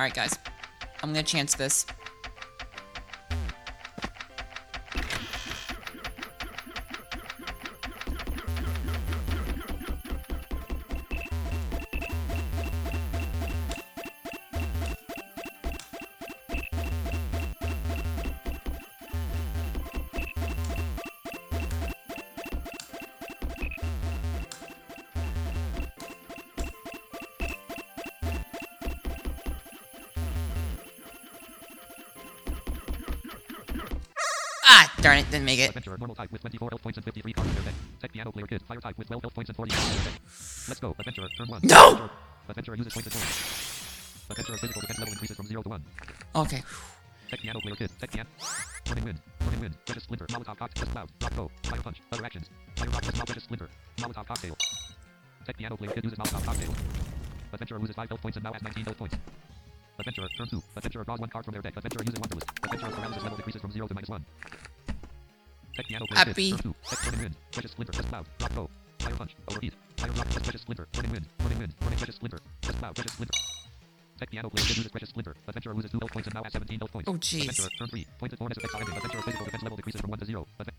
Alright, 0.00 0.14
guys. 0.14 0.38
I'm 1.02 1.10
gonna 1.12 1.22
chance 1.22 1.54
this. 1.56 1.84
Ah, 34.72 34.86
darn 35.02 35.18
it, 35.18 35.28
didn't 35.32 35.44
make 35.44 35.58
it. 35.58 35.70
Adventurer, 35.70 35.98
normal 35.98 36.14
type 36.14 36.30
with 36.30 36.42
24 36.42 36.70
health 36.70 36.82
points 36.82 36.96
and 36.96 37.04
53 37.04 37.32
cards 37.32 37.50
in 37.50 37.54
their 37.56 37.64
deck. 37.64 37.74
Tech 38.00 38.12
piano 38.12 38.30
player 38.30 38.46
kid, 38.46 38.62
fire 38.62 38.80
type 38.80 38.96
with 38.96 39.08
12 39.08 39.24
health 39.24 39.34
points 39.34 39.48
and 39.50 39.56
40 39.56 39.72
cards 39.74 39.90
in 39.90 39.96
their 39.96 40.12
deck. 40.12 40.22
Let's 40.68 40.78
go. 40.78 40.94
Adventurer, 40.96 41.26
turn 41.36 41.48
1. 41.48 41.60
No! 41.64 42.08
Adventurer, 42.48 42.76
uses 42.76 42.94
points 42.94 43.08
and. 43.10 44.30
Adventurer 44.30 44.58
physical 44.58 44.80
defense 44.80 45.00
level 45.00 45.12
increases 45.12 45.36
from 45.36 45.46
0 45.46 45.62
to 45.62 45.68
1. 45.70 45.84
Okay. 46.36 46.62
Tech 47.28 47.40
piano 47.40 47.60
player 47.60 47.74
kid, 47.74 47.90
tech 47.98 48.12
piano. 48.12 48.28
Burning 48.86 49.04
wind, 49.04 49.20
burning 49.40 49.60
wind, 49.60 49.74
precious 49.86 50.04
splinter, 50.04 50.26
Molotov 50.26 50.56
cocktail, 50.56 50.86
cloud, 50.86 51.10
rock 51.20 51.34
bow, 51.34 51.50
fire 51.64 51.82
punch, 51.82 52.00
other 52.12 52.24
actions. 52.24 52.48
Fire 52.76 52.90
rock, 52.90 53.02
just 53.02 53.26
precious 53.26 53.42
splinter, 53.42 53.68
Molotov 53.98 54.26
cocktail. 54.28 54.56
Tech 55.46 55.56
piano 55.56 55.76
player 55.76 55.90
kid 55.90 56.04
uses 56.04 56.18
Molotov 56.18 56.44
cocktail. 56.44 56.74
Adventurer 57.52 57.80
loses 57.80 57.96
5 57.96 58.08
health 58.08 58.22
points 58.22 58.36
and 58.36 58.44
now 58.44 58.52
has 58.52 58.62
19 58.62 58.84
health 58.84 58.98
points. 58.98 59.16
Adventurer, 60.00 60.28
turn 60.36 60.48
2. 60.48 60.62
Adventurer 60.76 61.04
draws 61.04 61.20
one 61.20 61.28
card 61.28 61.44
from 61.44 61.52
their 61.52 61.62
deck. 61.62 61.76
Adventurer 61.76 62.02
uses 62.04 62.20
Wanderlust. 62.20 62.48
Adventurer's 62.64 62.94
paralysis 62.94 63.22
level 63.22 63.36
decreases 63.36 63.60
from 63.60 63.70
0 63.72 63.86
to 63.88 63.94
minus 63.94 64.08
1. 64.08 64.24
Tech 65.76 65.86
piano 65.86 66.04
player 66.08 66.18
Happy. 66.24 66.50
turn 66.50 66.58
2. 66.58 66.74
Tech 66.88 66.98
burning 67.04 67.20
wind, 67.20 67.36
precious 67.52 67.70
splinter, 67.72 67.92
just 67.92 68.08
cloud, 68.08 68.26
rock 68.40 68.54
bow, 68.54 68.70
fire 68.98 69.14
punch, 69.14 69.36
overheat, 69.48 69.74
fire 69.96 70.10
rock, 70.12 70.28
just 70.30 70.42
precious 70.44 70.62
splinter, 70.62 70.88
burning 70.92 71.12
wind, 71.12 71.26
burning 71.38 71.58
wind, 71.58 71.74
burning 71.80 71.98
precious 71.98 72.16
splinter, 72.16 72.38
just 72.62 72.78
cloud, 72.78 72.94
precious 72.94 73.12
splinter. 73.12 73.36
Tech 74.18 74.30
piano 74.30 74.50
player 74.50 74.64
loses 74.68 74.88
precious 74.88 75.08
splinter. 75.10 75.34
Adventurer 75.48 75.74
loses 75.74 75.90
2 75.92 75.98
health 76.00 76.12
points 76.12 76.28
and 76.28 76.34
now 76.34 76.42
has 76.44 76.52
17 76.52 76.78
health 76.78 76.92
points. 76.92 77.08
Oh, 77.08 77.14
jeez. 77.14 77.40
Adventurer, 77.48 77.68
turn 77.78 77.88
3. 77.88 78.06
Pointed 78.18 78.38
as 78.40 78.56
effects 78.56 78.74
are 78.74 78.80
ending. 78.80 78.96
Adventurer 78.96 79.22
physical 79.22 79.44
defense 79.46 79.62
level 79.62 79.76
decreases 79.76 80.00
from 80.00 80.10
1 80.10 80.18
to 80.18 80.24
0. 80.26 80.46
Adve- 80.60 80.76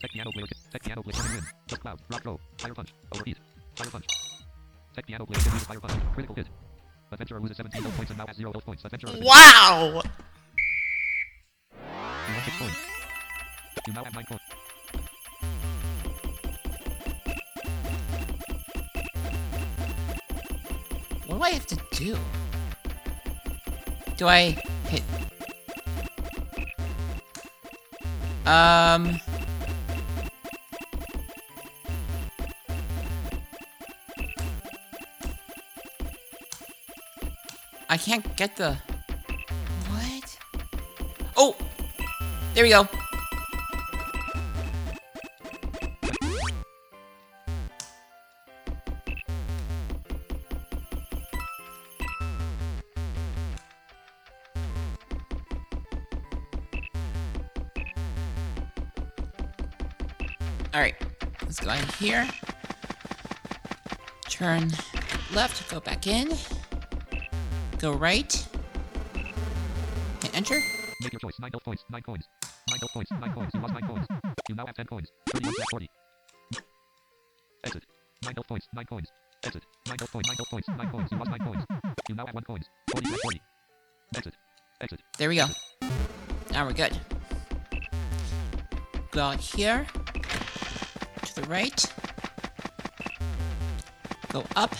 Tech 0.00 0.10
piano 0.10 0.30
player. 0.32 0.46
Tech 0.70 0.82
piano 0.82 1.02
player 1.02 1.16
burning 1.22 1.34
wind, 1.38 1.46
just 1.66 1.80
cloud, 1.82 2.00
rock 2.10 2.22
throw, 2.22 2.40
fire 2.58 2.74
punch, 2.74 2.92
overheat, 3.14 3.38
fire 3.76 3.90
punch. 3.90 4.06
Tech 4.94 5.06
piano 5.06 5.26
player 5.26 5.40
fire 5.40 5.80
punch, 5.80 5.94
critical 6.14 6.34
hit. 6.34 6.46
Adventurer 7.12 7.40
loses 7.40 7.58
17 7.58 7.82
health 7.82 7.94
points 7.96 8.10
and 8.10 8.18
now 8.18 8.26
has 8.26 8.36
0 8.36 8.52
health 8.52 8.64
points. 8.64 8.84
Adventurer 8.84 9.12
Wow! 9.20 10.02
You 11.76 12.34
won 12.34 12.44
6 12.44 12.58
points. 12.58 12.76
You 13.86 13.92
now 13.92 14.04
have 14.04 14.14
9 14.14 14.24
points. 14.24 14.44
What 21.26 21.36
do 21.36 21.42
I 21.42 21.50
have 21.50 21.66
to 21.66 21.76
do? 21.92 22.16
Do 24.16 24.26
I 24.28 24.56
hit? 24.88 25.02
Um. 28.46 29.20
Can't 38.02 38.36
get 38.36 38.56
the. 38.56 38.76
What? 39.88 40.38
Oh! 41.36 41.56
There 42.54 42.64
we 42.64 42.70
go. 42.70 42.88
Alright, 60.74 60.94
let's 61.42 61.60
go 61.60 61.70
in 61.70 61.86
here. 62.00 62.28
Turn 64.28 64.72
left, 65.32 65.70
go 65.70 65.78
back 65.78 66.08
in. 66.08 66.32
Go 67.82 67.92
right. 67.94 68.32
Hit 69.12 70.30
enter. 70.34 70.54
Make 71.00 71.14
your 71.14 71.18
choice. 71.18 71.34
9 71.40 71.50
health 71.50 71.64
points. 71.64 71.82
9 71.90 72.00
coins. 72.02 72.28
9 72.70 72.78
health 72.78 72.92
points. 72.94 73.10
9 73.10 73.32
coins. 73.34 73.50
You 73.52 73.60
lost 73.60 73.74
9 73.74 73.82
coins. 73.88 74.06
You 74.48 74.54
now 74.54 74.66
have 74.66 74.76
10 74.76 74.86
coins. 74.86 75.08
31 75.32 75.54
40. 75.68 75.90
Exit. 77.64 77.82
9 78.24 78.34
health 78.36 78.46
points. 78.46 78.68
9 78.72 78.84
coins. 78.84 79.08
Exit. 79.44 79.64
9 79.88 79.96
health 79.98 80.12
points. 80.12 80.28
9 80.28 80.36
health 80.36 80.48
points. 80.48 80.68
9 80.68 80.90
coins. 80.92 81.08
You 81.10 81.18
lost 81.18 81.30
9 81.30 81.38
coins. 81.40 81.64
You 82.08 82.14
now 82.14 82.26
have 82.26 82.34
1 82.36 82.44
coins. 82.44 82.66
40 82.92 83.08
40. 83.08 83.42
Exit. 84.14 84.34
Exit. 84.80 85.00
There 85.18 85.28
we 85.28 85.34
go. 85.34 85.46
Now 86.52 86.64
we're 86.64 86.74
good. 86.74 86.96
Go 89.10 89.22
out 89.22 89.40
here. 89.40 89.88
To 91.24 91.34
the 91.34 91.48
right. 91.48 91.84
Go 94.28 94.44
up. 94.54 94.72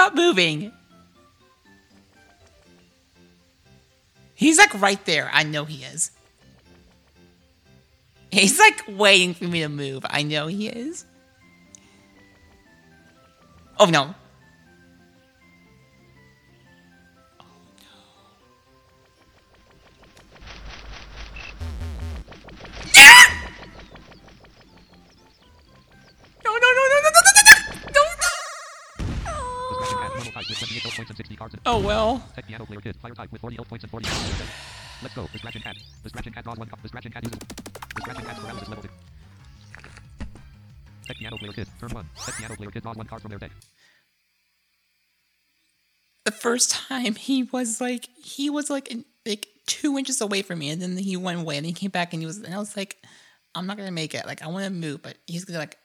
Not 0.00 0.14
moving. 0.14 0.72
He's 4.34 4.56
like 4.56 4.72
right 4.80 5.04
there. 5.04 5.28
I 5.30 5.42
know 5.42 5.66
he 5.66 5.84
is. 5.84 6.10
He's 8.30 8.58
like 8.58 8.82
waiting 8.88 9.34
for 9.34 9.44
me 9.44 9.60
to 9.60 9.68
move. 9.68 10.06
I 10.08 10.22
know 10.22 10.46
he 10.46 10.68
is. 10.68 11.04
Oh 13.78 13.84
no. 13.84 14.14
Cards. 31.90 32.22
Let's 35.02 35.14
go. 35.14 35.28
The 35.32 35.38
scratching 35.38 35.62
cat. 35.62 35.76
The 36.02 36.08
scratching 36.10 36.32
cat 36.32 36.44
draws 36.44 36.58
one 36.58 36.68
card. 36.68 36.82
The 36.82 36.88
scratching 36.88 37.12
cat 37.12 37.24
uses. 37.24 37.38
The 37.38 38.00
scratching 38.02 38.24
cat's 38.24 38.38
paralysis 38.38 38.68
level. 38.68 38.84
Tech 41.06 41.16
piano 41.16 41.36
player 41.38 41.52
kid, 41.52 41.68
turn 41.80 41.90
one. 41.90 42.08
Tech 42.24 42.34
piano 42.34 42.54
player 42.56 42.70
kid 42.70 42.82
draws 42.82 42.96
one 42.96 43.06
card 43.06 43.22
from 43.22 43.30
their 43.30 43.38
deck. 43.38 43.50
The 46.24 46.32
first 46.32 46.70
time 46.70 47.14
he 47.14 47.42
was 47.44 47.80
like 47.80 48.08
he 48.22 48.50
was 48.50 48.70
like 48.70 48.88
in, 48.88 49.04
like 49.26 49.48
two 49.66 49.98
inches 49.98 50.20
away 50.20 50.42
from 50.42 50.58
me, 50.58 50.70
and 50.70 50.80
then 50.80 50.96
he 50.96 51.16
went 51.16 51.40
away, 51.40 51.56
and 51.56 51.66
he 51.66 51.72
came 51.72 51.90
back, 51.90 52.12
and 52.12 52.22
he 52.22 52.26
was, 52.26 52.38
and 52.38 52.54
I 52.54 52.58
was 52.58 52.76
like, 52.76 52.96
I'm 53.54 53.66
not 53.66 53.78
gonna 53.78 53.90
make 53.90 54.14
it. 54.14 54.26
Like 54.26 54.42
I 54.42 54.48
want 54.48 54.64
to 54.64 54.70
move, 54.70 55.02
but 55.02 55.16
he's 55.26 55.44
gonna 55.44 55.58
like, 55.58 55.78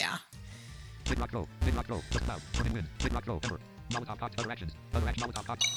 yeah. 0.00 0.18
Big 1.08 1.18
rock 1.18 1.30
go. 1.30 1.48
Big 1.64 1.74
rock 1.74 1.88
go. 1.88 2.02
Just 2.10 2.24
cloud. 2.24 2.42
Turning 2.52 2.72
wind. 2.74 2.88
Big 3.02 3.12
rock 3.12 3.26
go. 3.26 3.40
Ember. 3.44 3.60
Molotov 3.92 4.18
cocktail. 4.18 4.44
Other 4.44 4.52
actions. 4.52 4.72
Other 4.94 5.08
action. 5.08 5.24
Molotov 5.24 5.46
cocktail. 5.46 5.72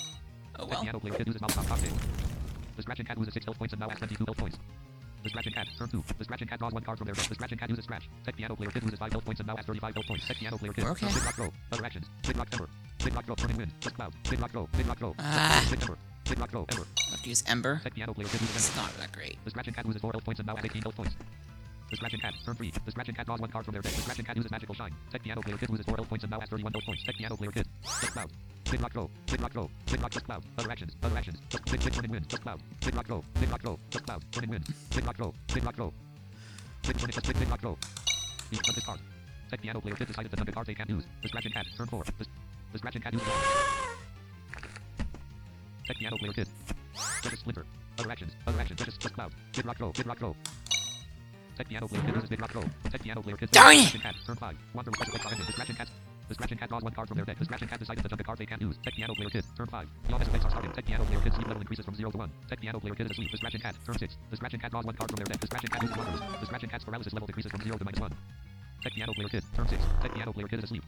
Oh 0.58 0.66
well. 0.66 0.82
piano 0.82 1.00
player 1.00 1.14
kid 1.14 1.28
uses 1.28 1.42
Molotov 1.42 1.68
cocktail. 1.68 1.94
The 2.76 2.82
scratching 2.82 3.06
cat 3.06 3.18
loses 3.18 3.34
6 3.34 3.46
health 3.46 3.58
points 3.58 3.74
and 3.74 3.80
now 3.80 3.90
has 3.90 3.98
22 4.00 4.26
health 4.26 4.38
points. 4.38 4.58
The 5.24 5.30
scratching 5.30 5.54
cat, 5.54 5.68
turn 5.80 5.90
2. 5.90 6.04
The 6.20 6.24
scratching 6.24 6.48
cat 6.48 6.60
draws 6.60 6.72
one 6.72 6.84
card 6.84 7.00
from 7.00 7.06
their 7.06 7.16
deck. 7.16 7.28
The 7.28 7.34
scratching 7.34 7.58
cat 7.58 7.70
uses 7.70 7.86
scratch. 7.86 8.08
Tech 8.24 8.36
piano 8.36 8.56
player 8.56 8.70
kid 8.70 8.84
loses 8.84 9.00
5 9.00 9.12
health 9.12 9.26
points 9.26 9.40
and 9.40 9.48
now 9.48 9.56
has 9.56 9.66
35 9.66 9.96
health 9.96 10.06
points. 10.06 10.28
Tech 10.28 10.38
piano 10.38 10.58
player 10.58 10.74
kid. 10.74 10.84
Okay. 10.84 11.08
Big 11.08 11.24
rock 11.24 11.38
go. 11.38 11.54
Other 11.72 11.86
actions. 11.86 12.10
Big 12.28 12.38
rock 12.38 12.48
ember. 12.54 12.70
Big 13.04 13.16
rock 13.16 13.26
go. 13.26 13.34
Turning 13.36 13.58
wind. 13.58 13.72
Just 13.80 13.96
cloud. 13.96 14.14
Big 14.30 14.40
rock 14.40 14.54
go. 14.54 14.70
Big 14.78 14.88
rock 14.88 15.00
go. 15.00 15.16
Ah. 15.18 15.66
Big 15.72 15.82
ember. 15.82 15.98
Big 16.30 16.40
rock 16.40 16.52
go. 16.52 16.66
Ember. 16.70 16.86
Have 17.10 17.22
to 17.24 17.30
use 17.30 17.44
Ember. 17.48 17.82
Tech 17.84 17.96
piano 17.96 18.14
player 18.14 18.28
kid 18.28 18.42
loses 18.42 18.56
It's 18.56 18.76
not 18.76 18.96
that 19.00 19.12
great. 19.14 19.38
The 19.46 19.50
scratching 19.50 19.74
cat 19.74 19.86
loses 19.88 20.02
4 20.02 20.12
health 20.12 20.26
points 20.26 20.40
and 20.40 20.48
now 20.48 20.56
has 20.56 20.66
18 20.66 20.82
health 20.84 20.96
points. 20.96 21.16
The 21.90 21.96
scratching 21.98 22.20
Cat. 22.20 22.34
Turn 22.44 22.56
3. 22.56 22.72
The 22.86 22.92
scratching 22.92 23.16
Cat 23.16 23.26
draws 23.26 23.40
one 23.40 23.52
card 23.52 23.66
from 23.66 23.74
their 23.74 23.82
deck. 23.82 23.94
The 23.94 24.02
scratching 24.02 24.26
Cat 24.26 24.36
uses 24.36 24.52
magical 24.52 24.74
shine. 24.74 24.92
Tech 25.12 25.22
piano 25.22 25.42
player 25.42 25.58
kid 25.58 25.70
loses 25.70 25.86
4 25.86 25.96
health 25.96 26.10
points 26.10 26.24
and 26.24 26.32
now 26.32 26.40
has 26.40 26.50
31 26.50 26.74
health 26.74 26.86
points. 26.86 27.04
Tech 27.04 27.16
piano 27.16 27.36
player 27.38 27.52
kid. 27.52 27.68
Click 27.84 28.12
cloud. 28.12 28.32
Click 28.66 28.82
lock 28.82 28.96
roll. 28.96 29.12
Click 29.28 29.42
lock 29.42 29.56
roll. 29.56 29.72
Click 29.86 30.02
lock 30.02 30.12
cloud. 30.12 30.44
Other 30.58 30.72
actions. 30.72 30.96
Other 31.04 31.18
actions. 31.18 31.40
Click 31.50 31.82
click 31.82 31.94
turn 31.94 32.06
and 32.06 32.14
win. 32.14 32.24
Click 32.26 32.42
cloud. 32.42 32.62
Click 32.82 32.96
rock 32.96 33.10
roll. 33.10 33.24
Click 33.36 33.52
rock 33.52 33.64
roll. 33.64 33.80
Click 33.92 34.06
cloud. 34.06 34.24
Turn 34.32 34.44
and 34.46 34.52
win. 34.52 34.64
Click 34.90 35.06
rock 35.06 35.20
roll. 35.20 35.36
Click 35.48 35.66
rock 35.66 35.78
roll. 35.78 35.94
Click 36.84 36.98
turn 36.98 37.10
and 37.14 37.24
click 37.24 37.38
click 37.38 37.50
lock 37.50 37.64
roll. 37.64 37.78
Each 38.52 38.70
of 38.70 38.76
this 38.76 38.86
card. 38.86 39.00
Tech 39.52 39.62
piano 39.62 39.80
player 39.80 39.96
kid 39.96 40.08
decided 40.08 40.32
that 40.32 40.46
the 40.46 40.52
cards 40.52 40.68
they 40.68 40.74
can't 40.74 40.90
use. 40.90 41.04
The 41.22 41.28
scratching 41.28 41.52
Cat. 41.52 41.68
Turn 41.78 41.88
4. 41.88 42.04
The, 42.04 42.26
the 42.72 42.78
Scratch 42.80 43.02
Cat 43.02 43.14
uses. 43.14 43.28
Tech 45.86 45.98
piano 45.98 46.18
player 46.18 46.34
kid. 46.34 46.48
Judge 47.22 47.40
splinter. 47.40 47.66
Other 48.00 48.12
actions. 48.12 48.34
Other 48.48 48.60
actions. 48.60 48.80
Judge 48.80 49.00
click 49.00 49.14
cloud. 49.14 49.32
Click 49.54 49.66
lock 49.66 49.80
roll. 49.80 49.94
Click 49.94 50.08
lock 50.08 50.22
roll. 50.22 50.36
Tech 51.56 51.70
piano 51.70 51.88
player 51.88 52.04
uses 52.14 52.30
big 52.30 52.42
rock 52.42 52.54
go. 52.54 52.64
Tech 52.92 53.02
piano 53.02 53.22
player 53.22 53.38
kid. 53.38 53.50
Darn 53.52 53.76
it! 53.76 53.88
Scratching 53.88 54.02
cat. 54.02 54.16
Turn 54.28 54.36
5. 54.36 54.56
Wander 54.74 54.92
request 54.92 55.26
are 55.26 55.32
ended. 55.32 55.48
The 55.48 55.54
scratching 55.54 55.76
cat. 55.76 55.88
The 56.28 56.34
scratching 56.34 56.58
cat 56.58 56.70
draws 56.70 56.84
one 56.84 56.94
card 56.94 57.08
from 57.08 57.16
their 57.16 57.26
deck. 57.26 57.40
The 57.40 57.46
scratching 57.46 57.68
cat 57.70 57.80
decided 57.80 58.04
the 58.04 58.10
number 58.10 58.24
cards 58.24 58.40
they 58.40 58.46
can 58.46 58.60
use. 58.60 58.76
Tech 58.84 58.94
piano 58.94 59.14
player 59.16 59.30
kid. 59.30 59.46
Turn 59.56 59.68
5. 59.68 59.88
Your 60.10 60.20
best 60.20 60.30
effects 60.30 60.46
are 60.46 60.50
started. 60.50 60.74
Tech 60.74 60.86
piano 60.86 61.06
player 61.06 61.22
kid 61.22 61.34
sleep 61.34 61.48
level 61.48 61.62
increases 61.62 61.86
from 61.86 61.96
0 61.96 62.12
to 62.12 62.18
1. 62.18 62.32
Tech 62.50 62.60
piano 62.60 62.80
player 62.80 62.96
kid 62.96 63.06
is 63.06 63.12
asleep. 63.12 63.32
The 63.32 63.38
scratching 63.38 63.62
cat. 63.62 63.76
Turn 63.86 63.98
6. 63.98 64.18
The 64.32 64.36
scratching 64.36 64.60
cat 64.60 64.72
draws 64.72 64.84
one 64.84 64.96
card 64.96 65.10
from 65.12 65.16
their 65.16 65.26
deck. 65.32 65.40
The 65.40 65.48
scratching 65.48 65.70
cat 65.70 65.82
uses. 65.82 65.96
The 65.96 66.46
scratching 66.46 66.70
cat's 66.70 66.84
paralysis 66.84 67.14
level 67.14 67.28
decreases 67.28 67.52
from 67.52 67.62
0 67.62 67.78
to 67.78 67.86
minus 67.86 68.00
1. 68.02 68.12
Tech 68.84 68.94
piano 68.94 69.14
player 69.14 69.30
kid. 69.30 69.44
Turn 69.56 69.68
6. 69.68 69.84
Tech 70.02 70.14
piano 70.14 70.34
player 70.34 70.48
kid 70.48 70.60
is 70.60 70.66
asleep. 70.66 70.84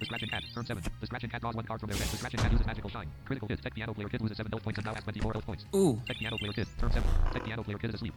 The 0.00 0.04
scratching 0.06 0.28
cat. 0.28 0.42
Turn 0.54 0.66
7. 0.66 0.82
The 1.00 1.06
scratching 1.06 1.30
cat 1.30 1.40
draws 1.40 1.54
one 1.54 1.64
card 1.64 1.80
from 1.80 1.90
their 1.90 1.98
deck. 1.98 2.08
The 2.08 2.16
scratching 2.16 2.40
cat 2.40 2.50
uses 2.50 2.66
magical 2.66 2.90
shine. 2.90 3.10
Critical 3.26 3.48
hit. 3.48 3.62
Tech 3.62 3.74
piano 3.74 3.94
player 3.94 4.08
kid 4.08 4.22
loses 4.22 4.38
7 4.38 4.50
health 4.50 4.64
points 4.64 4.78
and 4.78 4.86
now 4.86 4.94
has 4.94 5.04
24 5.04 5.32
health 5.32 5.46
points. 5.46 5.66
Ooh. 5.76 6.00
Tech 6.06 6.16
piano 6.16 6.36
player 6.38 6.52
kid. 6.52 6.66
Turn 6.80 6.90
7. 6.90 7.08
Tech 7.32 7.44
piano 7.44 7.62
player 7.62 7.78
kid 7.78 7.90
is 7.90 7.96
asleep. 7.96 8.14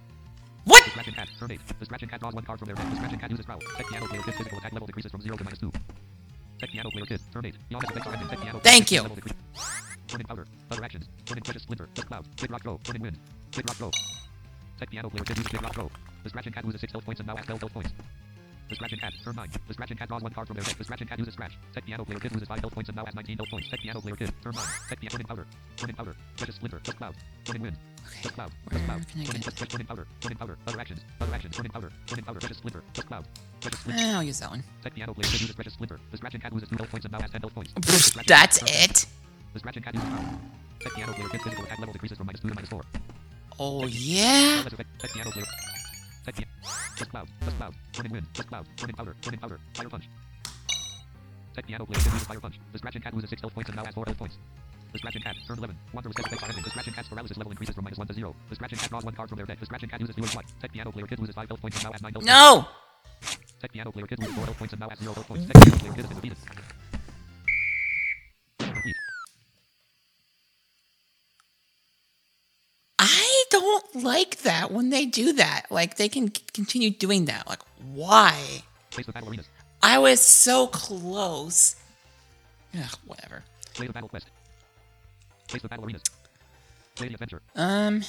What? 0.65 0.83
The 0.83 0.89
scratching 0.91 1.13
cat. 1.13 1.27
Turn 1.39 1.51
8. 1.51 1.59
The 1.79 1.85
scratching 1.85 2.09
cat 2.09 2.19
draws 2.19 2.33
one 2.33 2.43
card 2.43 2.59
from 2.59 2.67
their 2.67 2.75
deck. 2.75 2.89
The 2.89 2.95
scratching 2.97 3.19
cat 3.19 3.31
uses 3.31 3.45
growl. 3.45 3.59
Tech 3.77 3.87
piano 3.87 4.05
player 4.07 4.21
kid 4.21 4.33
physical 4.35 4.57
attack 4.59 4.73
level 4.73 4.87
decreases 4.87 5.11
from 5.11 5.21
0 5.21 5.37
to 5.37 5.43
minus 5.43 5.59
2. 5.59 5.71
Tech 6.59 6.69
piano 6.69 6.89
player 6.91 7.05
kid. 7.05 7.21
Turn 7.33 7.45
8. 7.45 7.55
Your 7.69 7.81
effects 7.83 8.07
are 8.07 8.13
ended. 8.13 8.29
Tech 8.29 8.39
piano 8.41 8.59
Thank 8.63 8.91
you. 8.91 9.01
decrease. 9.03 9.33
Turning 10.07 10.27
powder. 10.27 10.45
Other 10.69 10.83
actions. 10.83 11.07
Turning 11.25 11.43
precious 11.43 11.63
splinter. 11.63 11.87
Just 11.93 12.07
cloud. 12.07 12.25
Big 12.39 12.51
rock 12.51 12.63
go. 12.63 12.79
Turning 12.83 13.01
wind. 13.01 13.17
Big 13.55 13.67
rock 13.67 13.79
go. 13.79 13.91
Tech 14.79 14.89
piano 14.89 15.09
player 15.09 15.23
kid 15.23 15.37
uses 15.37 15.51
big 15.51 15.61
rock 15.61 15.75
go. 15.75 15.89
The 16.23 16.29
scratching 16.29 16.53
cat 16.53 16.65
loses 16.65 16.81
6 16.81 16.93
health 16.93 17.05
points 17.05 17.19
and 17.19 17.27
now 17.27 17.35
has 17.35 17.45
12 17.45 17.61
health 17.61 17.73
points. 17.73 17.91
The 18.71 18.75
scratching 18.75 18.99
cat. 18.99 19.11
Turn 19.21 19.35
9. 19.35 19.49
The 19.67 19.73
scratching 19.73 19.97
cat 19.97 20.07
draws 20.07 20.23
one 20.23 20.31
card 20.31 20.47
from 20.47 20.55
their 20.55 20.63
deck. 20.63 20.77
The 20.77 20.85
scratching 20.85 21.05
cat 21.07 21.19
uses 21.19 21.33
scratch. 21.33 21.57
Tech 21.73 21.85
piano 21.85 22.05
player 22.05 22.19
kid 22.21 22.31
loses 22.31 22.47
5 22.47 22.59
health 22.59 22.73
points 22.73 22.87
and 22.87 22.95
now 22.95 23.03
has 23.03 23.13
19 23.13 23.35
health 23.37 23.49
points. 23.49 23.67
Tech 23.69 23.81
piano 23.81 23.99
player 23.99 24.15
kid. 24.15 24.31
Turn 24.41 24.53
9. 24.55 24.63
Tech 24.87 24.99
piano 25.01 25.11
turning 25.11 25.27
powder. 25.27 25.45
Turning 25.75 25.95
powder. 25.97 26.15
Precious 26.37 26.55
splinter. 26.55 26.79
Just 26.81 26.97
cloud. 26.97 27.13
Turning 27.43 27.63
wind. 27.63 27.77
Just 28.23 28.33
cloud. 28.33 28.51
Just 28.71 28.85
cloud. 28.85 28.95
Where 28.99 29.03
can 29.03 29.19
I 29.19 29.25
Turning 29.25 29.41
get- 29.41 29.55
just 29.59 29.69
turning 29.71 29.87
powder. 29.87 30.07
Turning 30.21 30.37
powder. 30.37 30.57
Other 30.67 30.79
actions. 30.79 31.01
Other 31.19 31.35
actions. 31.35 31.53
Turning 31.57 31.71
powder. 31.73 31.91
Turning 32.07 32.23
powder. 32.23 32.39
Precious 32.39 32.57
splinter. 32.59 32.81
Just 32.93 33.07
cloud. 33.09 33.25
Eh, 33.89 34.13
I'll 34.15 34.23
use 34.23 34.39
that 34.39 34.49
one. 34.51 34.63
Tech 34.83 34.93
piano 34.95 35.13
player 35.13 35.29
kid 35.29 35.41
uses 35.41 35.53
precious 35.55 35.73
splinter. 35.73 35.99
The 36.11 36.15
scratching 36.17 36.39
cat 36.39 36.53
loses 36.53 36.69
2 36.69 36.75
health 36.77 36.91
points 36.91 37.05
and 37.05 37.11
now 37.11 37.19
has 37.19 37.29
10 37.31 37.41
health 37.41 37.53
points. 37.53 37.73
The 37.73 37.81
Pfft, 37.81 38.01
scratching 38.23 38.27
That's 38.27 38.61
it. 38.63 39.05
The 39.51 39.59
scratching 39.59 39.83
cat 39.83 39.95
uses 39.95 40.07
power. 40.09 40.39
Tech 40.79 40.93
piano 40.93 41.11
player 41.11 41.27
kid's 41.27 41.43
physical 41.43 41.65
attack 41.65 41.79
level 41.79 41.91
decreases 41.91 42.17
from 42.17 42.27
minus 42.27 42.39
2 42.39 42.47
to 42.47 42.55
minus 42.55 42.69
4. 42.69 42.81
Oh 43.59 43.85
yeah. 43.85 44.63
Paralysis 46.23 46.27
effect. 46.27 46.27
Tech 46.27 46.35
piano 46.35 46.45
player. 46.45 46.45
Tech 46.45 46.47
piano. 46.47 46.47
Just 46.97 47.09
cloud. 47.11 47.27
Just 47.43 47.57
cloud. 47.57 47.73
Turning 47.93 48.11
wind. 48.11 48.27
Just 48.33 48.47
cloud. 48.47 48.65
Turning 48.77 48.95
powder. 48.95 49.15
Turning 49.21 49.39
powder. 49.39 49.59
Fire 49.73 49.89
punch. 49.89 50.09
Tech 51.55 51.67
piano 51.67 51.85
player 51.85 51.99
kid 51.99 52.13
uses 52.13 52.27
fire 52.27 52.39
punch. 52.39 52.59
The 52.71 52.77
scratching 52.77 53.01
cat 53.01 53.13
loses 53.13 53.29
6 53.29 53.41
health 53.41 53.53
points 53.53 53.69
and 53.69 53.75
now 53.75 53.85
has 53.85 53.93
4 53.93 54.05
health 54.05 54.17
points. 54.17 54.37
The 54.93 54.97
scratching 54.99 55.21
cat. 55.21 55.35
Turn 55.47 55.57
11. 55.57 55.77
Wander 55.93 56.09
effects 56.09 56.43
are 56.43 56.49
ended. 56.49 56.63
The 56.63 56.69
scratching 56.69 56.93
cat's 56.93 57.09
paralysis 57.09 57.37
level 57.37 57.51
increases 57.51 57.75
from 57.75 57.83
minus 57.85 57.97
1 57.97 58.07
to 58.07 58.13
0. 58.13 58.35
The 58.49 58.55
scratching 58.55 58.77
cat 58.77 58.89
draws 58.89 59.03
one 59.03 59.15
card 59.15 59.29
from 59.29 59.37
their 59.37 59.45
deck. 59.45 59.59
The 59.59 59.65
scratching 59.65 59.89
cat 59.89 59.99
uses 59.99 60.15
viewer's 60.15 60.35
light. 60.35 60.45
Tech 60.61 60.71
piano 60.71 60.91
player 60.91 61.07
kid 61.07 61.19
loses 61.19 61.35
5 61.35 61.47
health 61.47 61.61
points 61.61 61.77
and 61.77 61.85
now 61.85 61.91
has 61.91 62.01
9 62.01 62.13
health 62.13 62.25
points. 62.25 62.27
No. 62.27 62.67
Tech 63.59 63.71
piano 63.71 63.91
player 63.91 64.07
kid 64.07 64.19
loses 64.19 64.35
4 64.35 64.45
health 64.45 64.57
points 64.57 64.73
and 64.73 64.79
now 64.79 64.89
has 64.89 64.99
0 64.99 65.13
health 65.13 65.27
points. 65.27 65.45
Tech 65.47 65.63
piano 65.63 65.77
player 65.79 65.93
kid 65.93 66.07
been 66.07 66.17
defeated. 66.17 66.37
don't 73.61 74.03
like 74.03 74.37
that 74.41 74.71
when 74.71 74.89
they 74.89 75.05
do 75.05 75.33
that. 75.33 75.67
Like 75.69 75.97
they 75.97 76.09
can 76.09 76.33
c- 76.33 76.43
continue 76.53 76.89
doing 76.89 77.25
that. 77.25 77.47
Like 77.47 77.61
why? 77.93 78.63
Place 78.89 79.05
the 79.05 79.13
battle 79.13 79.29
arenas. 79.29 79.47
I 79.81 79.97
was 79.99 80.19
so 80.19 80.67
close. 80.67 81.75
Ugh, 82.77 82.97
whatever. 83.05 83.43
Place 83.73 83.87
the 83.87 83.93
battle 83.93 84.09
quest. 84.09 84.27
Place 85.47 85.61
the 85.61 85.69
battle 85.69 85.85
arenas. 85.85 86.03
Play 86.95 87.07
the 87.07 87.13
adventure. 87.13 87.41
Um, 87.55 88.03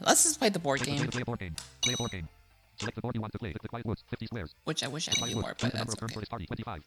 let's 0.00 0.24
just 0.24 0.38
play 0.38 0.48
the 0.48 0.58
board 0.58 0.82
game. 0.82 0.96
Play 0.96 1.20
the 1.20 1.24
board 1.24 1.38
game. 1.38 1.54
Play 1.82 1.92
the 1.92 1.98
board 1.98 2.10
game. 2.10 2.28
Select 2.78 2.96
the 2.96 3.02
board 3.02 3.14
you 3.14 3.20
want 3.20 3.32
to 3.32 3.38
play. 3.38 3.52
The 3.52 3.68
quiet 3.68 3.86
woods. 3.86 4.02
Fifty 4.10 4.26
squares. 4.26 4.54
Which 4.64 4.82
I 4.82 4.88
wish 4.88 5.08
I 5.08 5.26
knew 5.26 5.36
more, 5.36 5.54
but 5.60 5.72
that's 5.72 5.94
okay. 6.02 6.78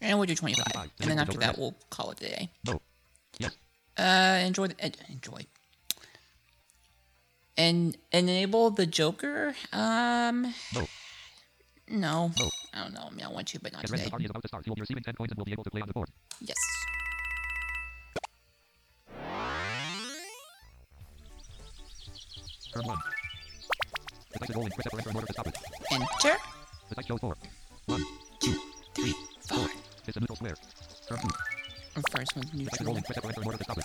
And 0.00 0.18
we'll 0.18 0.26
do 0.26 0.34
25. 0.34 0.90
And 1.00 1.10
then 1.10 1.18
after 1.20 1.38
that, 1.38 1.56
we'll 1.58 1.76
call 1.90 2.10
it 2.10 2.20
a 2.20 2.24
day. 2.24 2.50
Uh, 3.96 4.42
enjoy 4.44 4.66
the, 4.68 4.92
enjoy. 5.08 5.46
And 7.56 7.96
enable 8.12 8.70
the 8.70 8.86
Joker. 8.86 9.54
Um, 9.72 10.54
No. 10.74 10.86
no. 11.88 12.32
No. 12.38 12.50
I 12.72 12.82
don't 12.82 12.94
know. 12.94 13.08
I 13.10 13.10
mean, 13.10 13.24
I 13.26 13.28
want 13.28 13.48
to, 13.48 13.60
but 13.60 13.72
not 13.72 13.86
today. 13.86 13.96
The 14.08 14.16
is 14.24 14.30
about 14.30 14.42
to 14.42 14.48
start. 14.48 14.66
You'll 14.66 14.74
be 14.74 14.80
receiving 14.80 15.02
10 15.02 15.14
coins 15.14 15.30
and 15.32 15.38
will 15.38 15.44
be 15.44 15.52
able 15.52 15.64
to 15.64 15.70
play 15.70 15.82
on 15.82 15.88
the 15.88 15.92
board. 15.92 16.08
Yes. 16.40 16.56
Turn 22.72 22.84
1. 22.86 22.96
The 24.32 24.38
dice 24.38 24.56
rolling. 24.56 24.70
Press 24.72 24.86
enter 24.94 25.10
in 25.10 25.16
order 25.16 25.26
to 25.26 25.32
stop 25.34 25.46
it. 25.46 25.56
Enter. 25.90 26.36
The 26.88 26.94
dice 26.94 27.06
shows 27.06 27.20
4. 27.20 27.36
1. 27.86 28.04
Two, 28.40 28.60
three, 28.94 29.14
four. 29.46 29.68
It's 30.06 30.16
a 30.16 30.20
neutral 30.20 30.36
square. 30.36 30.54
Turn 31.06 31.18
2. 31.18 31.28
The 31.96 32.02
first 32.16 32.36
one's 32.36 32.50
The 32.50 32.64
dice 32.64 32.80
rolling. 32.82 33.02
Press 33.02 33.18
enter 33.22 33.40
in 33.42 33.46
order 33.46 33.58
to 33.58 33.64
stop 33.64 33.78
it. 33.78 33.84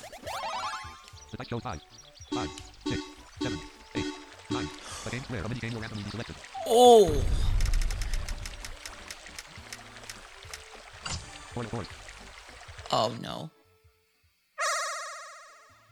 The 1.32 1.38
dice 1.38 1.48
shows 1.50 1.62
5. 3.42 3.52
5. 3.94 4.70
6. 5.12 5.28
7. 5.28 5.52
8. 5.52 5.64
9. 5.64 5.82
LED 5.82 6.12
selected. 6.12 6.36
Oh. 6.68 7.24
Portal 11.54 11.70
force. 11.72 11.88
Oh 12.92 13.14
no. 13.22 13.50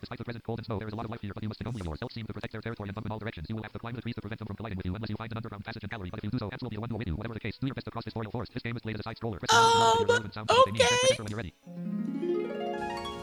Despite 0.02 0.20
the 0.20 0.26
present 0.26 0.44
cold 0.44 0.60
and 0.60 0.66
snow, 0.66 0.78
there 0.78 0.88
is 0.88 0.94
a 0.94 0.96
lot 0.96 1.06
of 1.06 1.12
life 1.12 1.22
here, 1.22 1.32
but 1.34 1.42
you 1.42 1.50
must 1.50 1.58
think 1.58 1.68
only 1.68 1.82
of 1.82 1.88
yourself. 1.88 2.12
Seem 2.12 2.28
to 2.28 2.34
protect 2.34 2.52
their 2.52 2.62
territory 2.62 2.90
and 2.90 3.06
in 3.06 3.12
all 3.12 3.18
directions. 3.18 3.48
You 3.50 3.56
will 3.56 3.64
have 3.64 3.74
to 3.74 3.80
climb 3.80 3.96
the 3.96 4.02
trees 4.02 4.14
to 4.16 4.22
prevent 4.22 4.38
them 4.38 4.46
from 4.46 4.56
colliding 4.56 4.78
with 4.78 4.86
you, 4.86 4.94
unless 4.94 5.10
you 5.10 5.16
find 5.16 5.32
an 5.32 5.38
underground 5.38 5.66
passage 5.66 5.82
and 5.82 5.90
gallery. 5.90 6.10
But 6.12 6.20
if 6.20 6.26
you 6.26 6.30
do 6.30 6.38
so, 6.38 6.50
ants 6.52 6.62
will 6.62 6.70
be 6.70 6.76
the 6.76 6.82
one 6.82 6.90
who 6.90 6.96
await 6.96 7.08
you. 7.08 7.16
Whatever 7.16 7.34
the 7.34 7.40
case, 7.40 7.58
do 7.58 7.66
your 7.66 7.74
best 7.74 7.86
to 7.86 7.92
cross 7.92 8.06
this 8.06 8.14
portal 8.14 8.32
force. 8.32 8.50
This 8.50 8.62
game 8.62 8.76
is 8.76 8.84
played 8.84 8.96
as 8.96 9.00
a 9.00 9.04
side 9.04 9.18
scroller. 9.18 9.40
Press 9.40 9.50
Oh, 9.52 9.96
the 10.00 10.06
relevant 10.06 10.34
sounds 10.36 10.52
of 10.52 10.58
what 10.58 10.66
they 10.68 10.72
mean. 10.74 10.88
Press 10.88 11.12
okay. 11.12 11.24
when 11.24 11.30
you're 11.32 11.38
ready. 11.38 13.15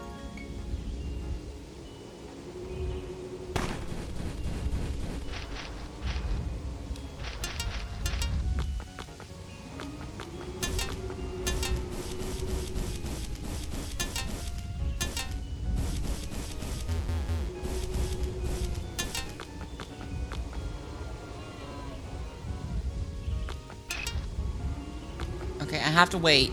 Have 25.92 26.11
to 26.11 26.18
wait. 26.18 26.50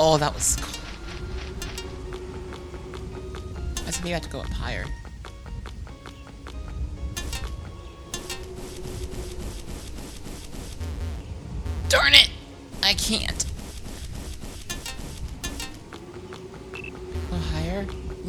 Oh, 0.00 0.16
that 0.16 0.32
was 0.32 0.56
cool. 0.56 0.74
I 3.86 3.90
said 3.90 4.04
maybe 4.04 4.14
I 4.14 4.18
have 4.18 4.22
to 4.22 4.28
go 4.30 4.40
up 4.40 4.46
higher. 4.46 4.84
Darn 11.88 12.14
it! 12.14 12.30
I 12.82 12.94
can't. 12.94 13.47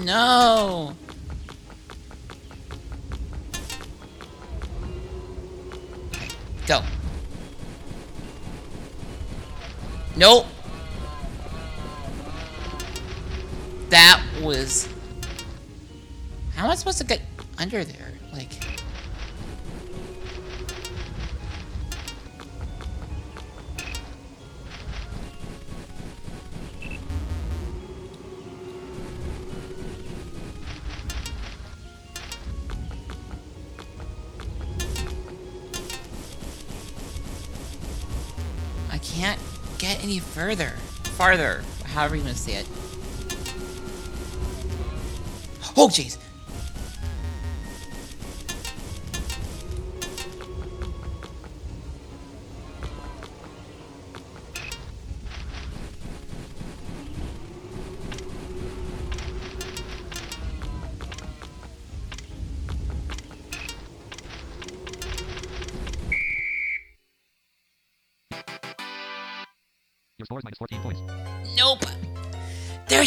No! 0.10 0.95
Go. 6.65 6.82
Nope. 10.17 10.48
That 13.89 14.24
was. 14.41 14.89
How 16.56 16.65
am 16.65 16.72
I 16.72 16.76
supposed 16.76 16.98
to 16.98 17.04
get 17.04 17.22
under 17.60 17.84
there? 17.84 18.13
Like. 18.34 18.69
Any 40.10 40.19
further. 40.19 40.69
Farther. 41.17 41.63
However 41.86 42.15
you 42.15 42.24
want 42.24 42.36
to 42.36 42.41
say 42.41 42.54
it. 42.54 42.67
Oh, 45.78 45.88
jeez. 45.88 46.17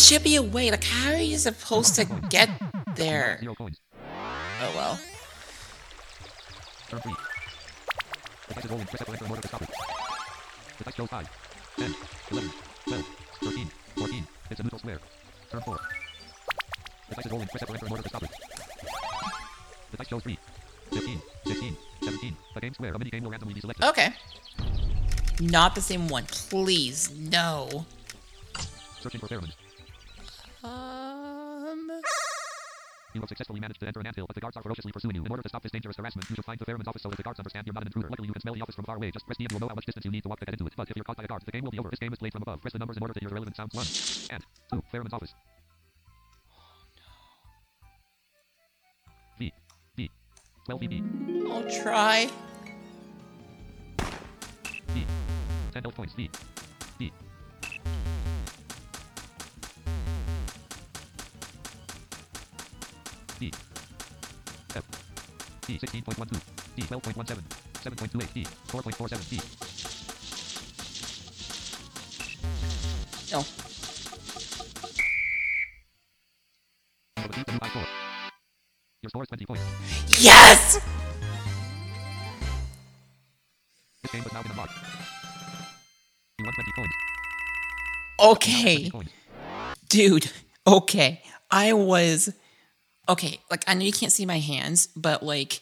Should 0.02 0.22
be 0.22 0.36
a 0.36 0.42
way. 0.42 0.70
Like, 0.70 0.84
how 0.84 1.12
are 1.12 1.16
you 1.16 1.38
supposed 1.38 1.94
to 1.94 2.04
get 2.28 2.50
there? 2.96 3.40
Oh 3.42 4.72
well. 4.74 4.98
Turn 6.88 7.00
3. 7.00 7.12
The 8.48 8.54
dice 8.54 8.64
is 8.64 8.70
rolling. 8.70 8.86
Press 8.86 9.00
F 9.00 9.06
to 9.06 9.12
enter 9.12 9.24
in 9.24 9.30
order 9.30 9.42
to 9.42 9.48
stop 9.48 9.62
it. 9.62 9.70
The 10.78 10.84
dice 10.84 10.94
shows 10.94 11.08
5, 11.08 11.28
10, 11.78 11.94
11, 12.32 12.50
12, 12.86 13.06
13, 13.40 13.70
14. 13.96 14.26
It's 14.50 14.60
a 14.60 14.62
neutral 14.62 14.78
square. 14.78 15.00
Turn 15.50 15.60
4. 15.62 15.78
The 17.08 17.14
dice 17.14 17.26
is 17.26 17.32
rolling. 17.32 17.48
Press 17.48 17.62
F 17.62 17.68
to 17.68 17.86
in 17.86 17.90
order 17.92 18.02
to 18.02 18.08
stop 18.08 18.22
it. 18.22 18.30
The 19.90 19.96
dice 19.96 20.08
shows 20.08 20.22
3, 20.22 20.38
15, 20.90 21.22
16, 21.46 21.76
17. 22.04 22.36
The 22.54 22.60
game 22.60 22.74
square. 22.74 22.94
A 22.94 22.98
mini 22.98 23.10
game 23.10 23.24
will 23.24 23.30
randomly 23.30 23.54
be 23.54 23.60
selected. 23.60 23.84
Okay. 23.86 24.10
Not 25.40 25.74
the 25.74 25.80
same 25.80 26.08
one. 26.08 26.24
Please, 26.26 27.10
no. 27.16 27.86
Searching 29.00 29.20
for 29.20 29.28
pheromones. 29.28 29.54
You 33.14 33.20
have 33.20 33.28
successfully 33.28 33.60
managed 33.60 33.80
to 33.80 33.86
enter 33.86 34.00
an 34.00 34.06
anthill, 34.06 34.26
but 34.26 34.34
the 34.34 34.40
guards 34.40 34.56
are 34.56 34.62
ferociously 34.62 34.92
pursuing 34.92 35.14
you. 35.14 35.24
In 35.24 35.30
order 35.30 35.42
to 35.42 35.48
stop 35.48 35.62
this 35.62 35.72
dangerous 35.72 35.96
harassment, 35.96 36.28
you 36.30 36.36
should 36.36 36.44
find 36.44 36.58
the 36.58 36.64
pheromones 36.64 36.88
office 36.88 37.02
so 37.02 37.10
that 37.10 37.16
the 37.16 37.22
guards 37.22 37.38
understand 37.38 37.66
you're 37.66 37.74
not 37.74 37.82
an 37.82 37.88
intruder. 37.88 38.08
Luckily, 38.08 38.28
you 38.28 38.32
can 38.32 38.40
smell 38.40 38.54
the 38.54 38.62
office 38.62 38.74
from 38.74 38.84
far 38.84 38.96
away. 38.96 39.10
Just 39.10 39.26
press 39.26 39.36
D 39.36 39.44
and 39.44 39.52
you'll 39.52 39.60
know 39.60 39.68
how 39.68 39.74
much 39.74 39.84
distance 39.84 40.04
you 40.04 40.10
need 40.10 40.22
to 40.22 40.28
walk 40.28 40.40
to 40.40 40.46
get 40.46 40.54
into 40.54 40.66
it. 40.66 40.72
But 40.76 40.88
if 40.88 40.96
you're 40.96 41.04
caught 41.04 41.18
by 41.18 41.24
a 41.24 41.26
guard, 41.26 41.42
the 41.44 41.52
game 41.52 41.64
will 41.64 41.70
be 41.70 41.78
over. 41.78 41.90
This 41.90 41.98
game 41.98 42.12
is 42.12 42.18
played 42.18 42.32
from 42.32 42.42
above. 42.42 42.62
Press 42.62 42.72
the 42.72 42.78
numbers 42.78 42.96
in 42.96 43.02
order 43.02 43.12
to 43.12 43.20
hear 43.20 43.28
the 43.28 43.34
relevant 43.34 43.56
sounds. 43.56 43.74
One 43.74 43.86
and 44.30 44.42
two. 44.70 44.82
Pheromones 44.92 45.12
office. 45.12 45.34
V 49.38 49.52
D 49.96 50.10
12 50.66 50.80
VB 50.80 51.50
I'll 51.50 51.82
try. 51.82 52.30
D 54.94 55.06
10 55.72 55.82
health 55.82 55.94
points. 55.94 56.14
D 56.14 56.30
D 63.42 63.50
F 64.76 64.84
D 65.66 65.78
16.12 65.78 66.40
D 66.76 66.82
12.17 66.82 67.42
7.28 67.82 68.32
D 68.34 68.44
4.47 68.68 69.30
D 69.30 69.40
score. 77.72 77.86
Your 79.02 79.08
score 79.08 79.22
is 79.22 79.28
20 79.28 79.46
points. 79.46 79.62
Yes! 80.22 80.80
This 84.02 84.12
game 84.12 84.22
has 84.22 84.32
now 84.32 84.42
been 84.42 84.52
unlocked. 84.52 84.72
You 86.38 86.44
won 86.44 86.54
20 86.54 86.72
coins. 86.76 86.92
Okay. 88.20 88.88
20 88.88 88.90
coins. 88.90 89.10
Dude, 89.88 90.30
okay. 90.66 91.22
I 91.50 91.72
was. 91.72 92.32
Okay, 93.08 93.40
like, 93.50 93.64
I 93.66 93.74
know 93.74 93.84
you 93.84 93.92
can't 93.92 94.12
see 94.12 94.26
my 94.26 94.38
hands, 94.38 94.88
but 94.96 95.22
like. 95.22 95.60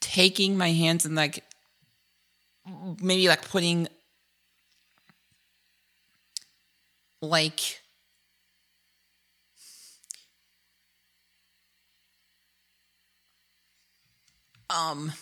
Taking 0.00 0.56
my 0.56 0.70
hands 0.72 1.04
and 1.06 1.14
like. 1.14 1.44
Maybe 3.02 3.28
like 3.28 3.48
putting. 3.48 3.88
Like. 7.22 7.80
Um. 14.70 15.12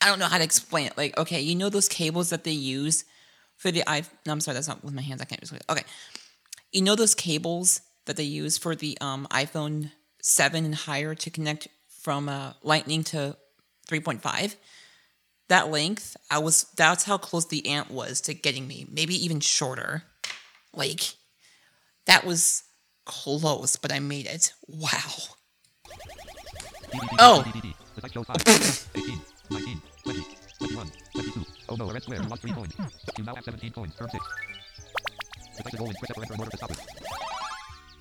I 0.00 0.08
don't 0.08 0.18
know 0.18 0.26
how 0.26 0.38
to 0.38 0.44
explain 0.44 0.86
it. 0.86 0.98
Like, 0.98 1.18
okay, 1.18 1.40
you 1.40 1.54
know 1.54 1.70
those 1.70 1.88
cables 1.88 2.30
that 2.30 2.44
they 2.44 2.52
use 2.52 3.04
for 3.56 3.70
the 3.70 3.82
i 3.88 4.02
no, 4.26 4.32
I'm 4.32 4.40
sorry, 4.40 4.54
that's 4.54 4.68
not 4.68 4.84
with 4.84 4.94
my 4.94 5.02
hands. 5.02 5.22
I 5.22 5.24
can't 5.24 5.40
just 5.40 5.54
okay. 5.70 5.84
You 6.72 6.82
know 6.82 6.94
those 6.96 7.14
cables 7.14 7.80
that 8.06 8.16
they 8.16 8.24
use 8.24 8.58
for 8.58 8.74
the 8.74 8.96
um, 9.00 9.26
iPhone 9.30 9.90
7 10.20 10.64
and 10.64 10.74
higher 10.74 11.14
to 11.14 11.30
connect 11.30 11.68
from 12.00 12.28
uh, 12.28 12.52
Lightning 12.62 13.04
to 13.04 13.36
3.5? 13.88 14.56
That 15.48 15.70
length, 15.70 16.16
I 16.30 16.38
was 16.38 16.64
that's 16.76 17.04
how 17.04 17.18
close 17.18 17.46
the 17.46 17.66
ant 17.68 17.90
was 17.90 18.22
to 18.22 18.34
getting 18.34 18.66
me. 18.66 18.86
Maybe 18.90 19.14
even 19.14 19.40
shorter. 19.40 20.04
Like 20.72 21.02
that 22.06 22.24
was 22.24 22.62
close, 23.04 23.76
but 23.76 23.92
I 23.92 24.00
made 24.00 24.26
it. 24.26 24.52
Wow. 24.66 24.88
Oh. 27.18 27.42
D, 27.42 27.52
D, 27.52 27.60
D. 27.60 27.74
The 27.94 28.00
dice 28.00 28.12
shows 28.12 28.26
5, 28.26 28.36
18, 28.94 29.20
19, 29.50 29.82
20, 30.04 30.20
21, 30.58 30.90
22, 31.12 31.44
Oh 31.68 31.76
no, 31.76 31.90
a 31.90 31.92
red 31.92 32.02
square. 32.02 32.20
Lost 32.20 32.42
three 32.42 32.52
coins. 32.52 32.72
You 33.18 33.24
now 33.24 33.34
have 33.34 33.44
17 33.44 33.72
coins. 33.72 33.94
Turn 33.96 34.08
6. 34.10 34.24
The 35.56 35.62
dice 35.62 35.74
is 35.74 35.80
rolling. 35.80 35.96
Press 35.96 36.10
F 36.10 36.18
or 36.18 36.22
enter 36.22 36.34
in 36.34 36.40
order 36.40 36.50
to 36.50 36.56
stop 36.56 36.70
it. 36.70 36.78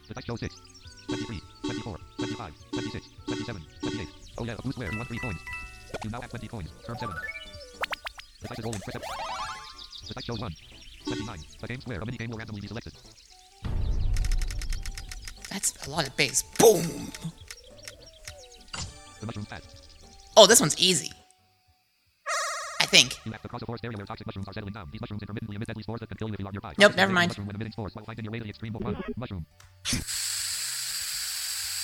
The 0.10 0.22
shows 0.22 0.40
6, 0.42 0.62
23, 1.08 1.42
24, 1.64 1.98
25, 2.18 2.54
26, 2.72 3.06
27, 3.26 3.62
28. 3.82 4.08
Oh 4.38 4.46
yeah, 4.46 4.54
a 4.54 4.62
blue 4.62 4.72
square. 4.72 4.92
You 4.92 4.98
won 4.98 5.08
3 5.08 5.18
coins. 5.18 5.40
You 6.04 6.10
now 6.10 6.22
have 6.22 6.30
20 6.30 6.48
coins. 6.48 6.70
Turn 6.86 6.98
7. 6.98 7.16
The 8.42 8.48
dice 8.48 8.60
is 8.60 8.66
rolling. 8.66 8.82
Press 8.82 8.96
F. 8.96 9.02
The 10.08 10.14
dice 10.14 10.26
shows 10.26 10.40
1, 10.40 10.56
29. 11.06 11.40
A 11.64 11.68
game 11.68 11.82
square. 11.82 12.00
A 12.00 12.06
mini 12.06 12.18
game 12.18 12.30
will 12.30 12.38
randomly 12.38 12.62
be 12.62 12.68
selected. 12.68 12.94
That's 15.50 15.88
a 15.88 15.90
lot 15.90 16.08
of 16.08 16.16
base. 16.18 16.44
Boom! 16.60 17.12
The 19.20 19.26
mushroom 19.26 19.46
fast. 19.46 19.90
Oh, 20.36 20.46
this 20.46 20.60
one's 20.60 20.78
easy. 20.78 21.12
Think. 22.94 23.18
You 23.26 23.32
have 23.32 23.42
to 23.42 23.48
cross 23.48 23.64
a 23.64 23.66
forest 23.66 23.84
area 23.84 23.98
where 23.98 24.06
toxic 24.06 24.28
mushrooms 24.28 24.48
are 24.48 24.54
settling 24.54 24.74
down. 24.74 24.88
These 24.92 25.02
mushrooms 25.02 25.24
intermittently 25.24 25.56
emit 25.56 25.68
deadly 25.68 25.82
spores 25.82 26.00
that 26.02 26.10
can 26.10 26.18
kill 26.18 26.28
you 26.28 26.36
if 26.36 26.40
you 26.40 26.46
are 26.46 26.52
nearby. 26.52 26.74
Nope, 26.78 26.96
never 26.96 27.12
mind. 27.12 27.30
Mushroom 27.32 27.48
when 27.48 27.56
emitting 27.56 27.74
spores 27.74 27.96
while 27.96 28.06
finding 28.06 28.24
your 28.24 28.32
way 28.32 28.38
to 28.38 28.44
the 28.44 28.52
extreme. 28.52 28.74
One, 28.74 29.04
mushroom. 29.18 29.48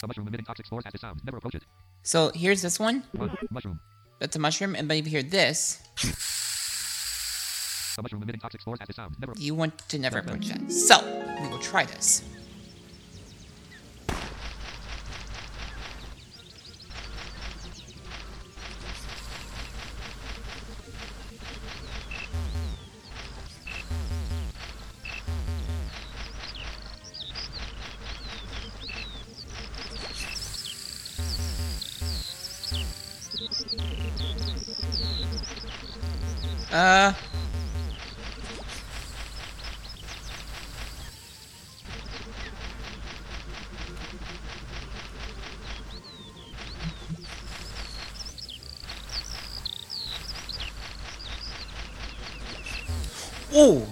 A 0.03 0.07
mushroom 0.07 0.27
emitting 0.27 0.45
toxic 0.45 0.67
spores 0.67 0.85
has 0.85 0.93
a 0.93 0.99
sound. 0.99 1.21
Never 1.25 1.37
approach 1.37 1.55
it. 1.55 1.63
So 2.03 2.31
here's 2.35 2.61
this 2.61 2.79
one. 2.79 3.03
Mushroom. 3.49 3.79
That's 4.19 4.35
a 4.35 4.39
mushroom, 4.39 4.75
and 4.75 4.87
but 4.87 4.97
if 4.97 5.05
you 5.05 5.11
hear 5.11 5.23
this, 5.23 5.81
mushroom 8.01 8.21
emitting 8.21 8.41
toxic 8.41 8.61
spores 8.61 8.79
has 8.79 8.89
a 8.89 8.93
sound. 8.93 9.15
Never. 9.19 9.33
you 9.37 9.55
want 9.55 9.77
to 9.89 9.97
never 9.97 10.19
approach 10.19 10.47
that. 10.47 10.71
So 10.71 11.01
we 11.41 11.47
will 11.49 11.57
try 11.59 11.85
this. 11.85 12.23
Uh. 36.79 37.13
Ooh. 53.53 53.85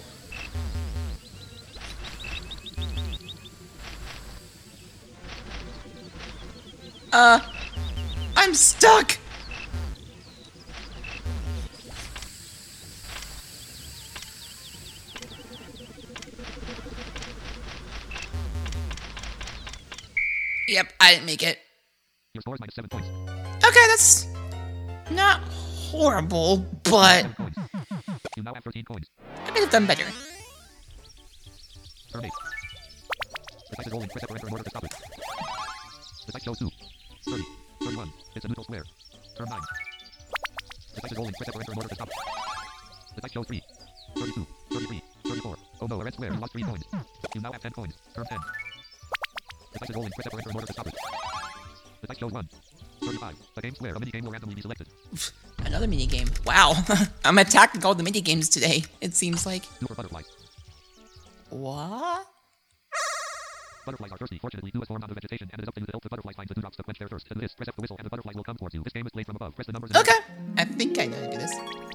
Uh, 7.11 7.39
I'm 8.37 8.53
stuck. 8.53 9.16
I 21.07 21.11
didn't 21.11 21.25
make 21.25 21.41
it. 21.41 21.57
Your 22.33 22.41
score 22.41 22.55
is 22.55 22.59
minus 22.59 22.75
seven 22.75 22.89
points. 22.89 23.07
Okay, 23.63 23.87
that's 23.87 24.27
not 25.09 25.39
horrible, 25.39 26.67
but 26.83 27.25
You 28.35 28.43
now 28.43 28.53
have 28.53 28.63
13 28.65 28.83
coins. 28.83 29.07
I 29.45 29.51
could 29.51 29.61
have 29.61 29.71
done 29.71 29.85
better. 29.85 30.03
Turn 32.11 32.25
8. 32.25 32.31
The 33.69 33.75
dice 33.77 33.87
is 33.87 33.93
rolling. 33.93 34.09
Press 34.09 34.23
F 34.23 34.31
or 34.31 34.35
enter 34.35 34.47
in 34.47 34.51
order 34.51 34.63
to 34.65 34.69
stop 34.69 34.83
it. 34.83 34.91
Dice 36.33 36.43
shows 36.43 36.59
2, 36.59 36.69
30, 37.29 37.43
31. 37.83 38.11
It's 38.35 38.43
a 38.43 38.47
neutral 38.49 38.65
square. 38.65 38.83
Turn 39.37 39.47
9. 39.49 39.59
The 40.93 41.01
dice 41.01 41.11
is 41.13 41.17
rolling. 41.17 41.33
Press 41.35 41.47
F 41.47 41.55
or 41.55 41.61
enter 41.61 41.71
in 41.71 41.77
order 41.77 41.87
to 41.87 41.95
stop 41.95 42.09
it. 42.09 42.15
The 43.15 43.21
dice 43.21 43.31
shows 43.31 43.47
3, 43.47 43.61
32, 44.17 44.47
33, 44.73 45.01
34. 45.23 45.55
Oh 45.79 45.87
no, 45.87 46.01
a 46.01 46.03
red 46.03 46.13
square. 46.13 46.33
You 46.33 46.39
lost 46.41 46.51
3 46.51 46.63
coins. 46.63 46.83
You 47.33 47.39
now 47.39 47.53
have 47.53 47.61
10 47.61 47.71
coins. 47.71 47.93
Turn 48.13 48.25
10. 48.25 48.39
The 49.79 49.89
is 49.89 49.95
rolling. 49.95 50.11
Press 50.15 50.27
F 50.27 50.33
or 50.33 50.37
enter 50.39 50.49
in 50.49 50.55
order 50.55 50.67
to 50.67 50.73
stop 50.73 50.87
it. 50.87 50.95
The 52.01 52.07
dice 52.07 52.17
shows 52.17 52.31
1, 52.31 52.49
35. 53.01 53.35
A 53.57 53.61
game 53.61 53.75
square. 53.75 53.93
A 53.95 53.99
mini 53.99 54.11
game 54.11 54.25
will 54.25 54.31
randomly 54.31 54.55
be 54.55 54.61
selected. 54.61 54.87
Another 55.65 55.87
mini 55.87 56.05
game. 56.05 56.27
Wow, 56.45 56.73
I'm 57.25 57.37
attacking 57.37 57.83
all 57.85 57.95
the 57.95 58.03
mini 58.03 58.21
games 58.21 58.49
today. 58.49 58.83
It 59.01 59.13
seems 59.15 59.45
like. 59.45 59.63
Do 59.79 59.87
for 59.87 59.95
butterflies. 59.95 60.25
What? 61.49 62.27
Butterflies 63.85 64.11
are 64.11 64.17
thirsty. 64.17 64.37
Fortunately, 64.39 64.69
dew 64.71 64.79
has 64.79 64.87
formed 64.87 65.03
on 65.03 65.09
the 65.09 65.15
vegetation 65.15 65.49
and 65.51 65.59
it 65.59 65.63
is 65.63 65.67
up 65.69 65.75
to 65.75 65.79
you 65.79 65.85
to 65.85 65.91
help 65.93 66.03
the 66.03 66.09
butterfly 66.09 66.33
find 66.33 66.49
the 66.49 66.55
dewdrops 66.55 66.75
to 66.75 66.83
quench 66.83 66.99
their 66.99 67.07
thirst. 67.07 67.27
To 67.27 67.35
do 67.35 67.39
this, 67.39 67.53
press 67.53 67.69
F 67.69 67.75
to 67.75 67.81
whistle 67.81 67.95
and 67.97 68.05
the 68.05 68.09
butterfly 68.09 68.33
will 68.35 68.43
come 68.43 68.57
towards 68.57 68.75
you. 68.75 68.83
This 68.83 68.93
game 68.93 69.05
is 69.05 69.11
played 69.13 69.25
from 69.25 69.37
above. 69.37 69.55
Press 69.55 69.67
the 69.67 69.73
numbers. 69.73 69.91
Okay, 69.95 70.19
I 70.57 70.65
think 70.65 70.99
I 70.99 71.05
know 71.05 71.17
how 71.17 71.25
to 71.27 71.31
do 71.31 71.37
this. 71.37 71.86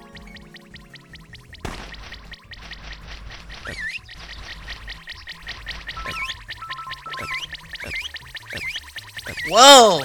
Whoa! 9.48 10.02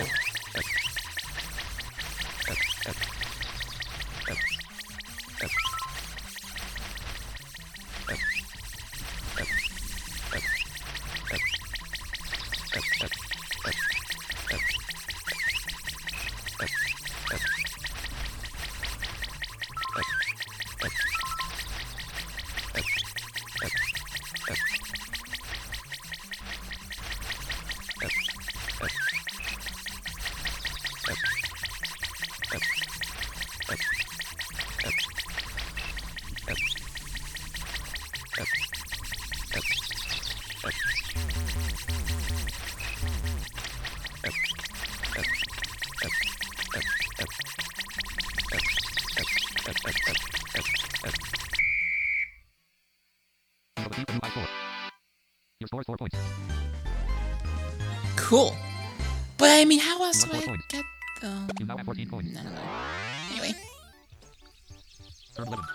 Turn 65.38 65.48
11. 65.48 65.66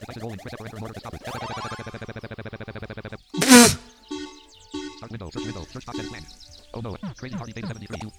The 0.00 0.06
dice 0.06 0.18
rolling. 0.22 0.38
Press 0.38 0.54
F 0.54 0.60
or 0.60 0.66
enter 0.66 0.76
in 0.76 0.82
order 0.82 0.94
to 0.94 1.00
stop 1.00 1.14
it. 1.14 1.22
Start 4.96 5.10
window. 5.12 5.30
Search 5.30 5.44
window. 5.44 5.64
Search 5.70 5.86
box 5.86 5.98
edit 6.00 6.10
blank. 6.10 6.26
No. 6.82 6.96
Crazy 7.16 7.36
party 7.36 7.52
beta 7.52 7.68
73. 7.68 8.10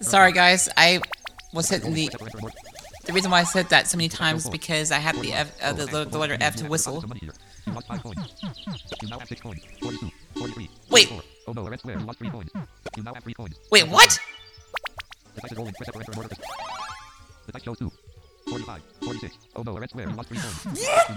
Sorry 0.00 0.32
guys, 0.32 0.68
I 0.76 1.00
was 1.54 1.68
hitting 1.68 1.94
the. 1.94 2.10
The 3.04 3.12
reason 3.12 3.30
why 3.30 3.40
I 3.40 3.44
said 3.44 3.68
that 3.68 3.86
so 3.88 3.96
many 3.96 4.08
times 4.08 4.44
is 4.44 4.50
because 4.50 4.90
I 4.90 4.98
had 4.98 5.16
the 5.16 5.32
F, 5.32 5.62
uh, 5.62 5.72
the, 5.72 5.86
the, 5.86 6.04
the 6.04 6.18
letter 6.18 6.36
F 6.40 6.56
to 6.56 6.66
whistle. 6.66 7.04
You 7.66 7.72
lost 7.72 7.86
5 7.88 8.02
coins. 8.02 8.34
You 9.02 9.08
now 9.08 9.18
have 9.18 9.28
6 9.28 9.40
coins. 9.40 9.60
42. 9.80 10.10
43. 10.34 10.70
Wait. 10.90 11.12
No, 11.52 11.68
red 11.68 11.78
square. 11.80 11.98
You 11.98 12.06
lost 12.06 12.18
3 12.18 12.30
coins. 12.30 12.50
You 12.96 13.02
now 13.02 13.14
have 13.14 13.22
3 13.24 13.34
coins. 13.34 13.58
Wait, 13.70 13.88
what? 13.88 14.18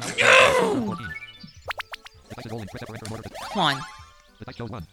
To... 0.01 0.15
Come 3.53 4.73
on. 4.73 4.87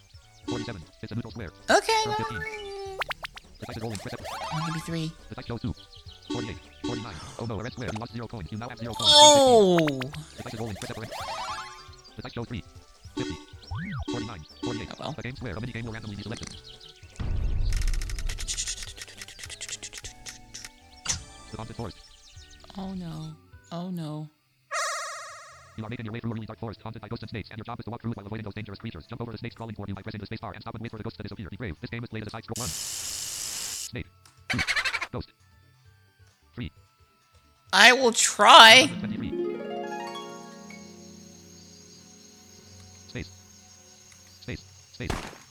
Jump 29.13 29.21
over 29.21 29.31
the 29.31 29.37
snakes 29.37 29.53
crawling 29.53 29.75
toward 29.75 29.89
you 29.89 29.93
by 29.93 30.01
pressing 30.01 30.19
the 30.19 30.25
space 30.25 30.39
bar 30.39 30.53
and 30.53 30.61
stop 30.63 30.73
and 30.73 30.81
wait 30.81 30.89
for 30.89 30.97
the 30.97 31.03
ghosts 31.03 31.17
to 31.17 31.21
disappear. 31.21 31.47
Be 31.47 31.55
brave. 31.55 31.75
This 31.79 31.91
game 31.91 32.03
is 32.03 32.09
played 32.09 32.23
as 32.23 32.27
a 32.27 32.29
side 32.31 32.43
scroll 32.45 32.55
one. 32.57 32.67
Snake. 32.67 34.07
Two. 34.49 34.57
Ghost. 35.11 35.31
Three. 36.55 36.71
I 37.71 37.93
will 37.93 38.11
try. 38.11 38.89
23. 39.01 39.29
Space. 43.07 43.29
Space. 44.41 44.59
Space. 44.63 44.63
Space. 44.93 45.11
Space. 45.11 45.11
Space. 45.11 45.42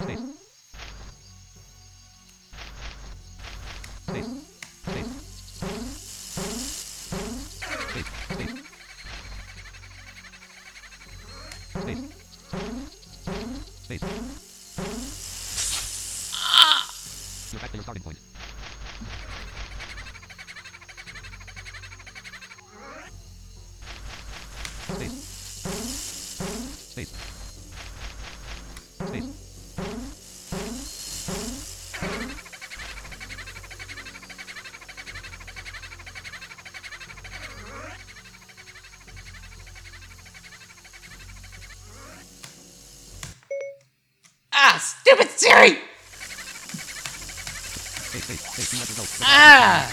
Ah! 49.22 49.92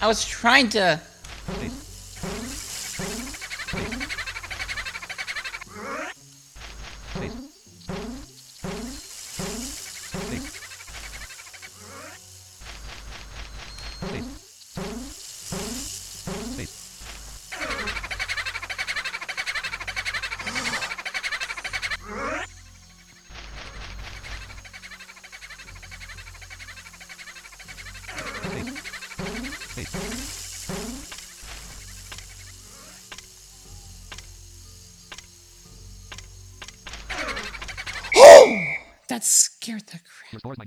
I 0.00 0.06
was 0.06 0.24
trying 0.24 0.68
to. 0.70 1.00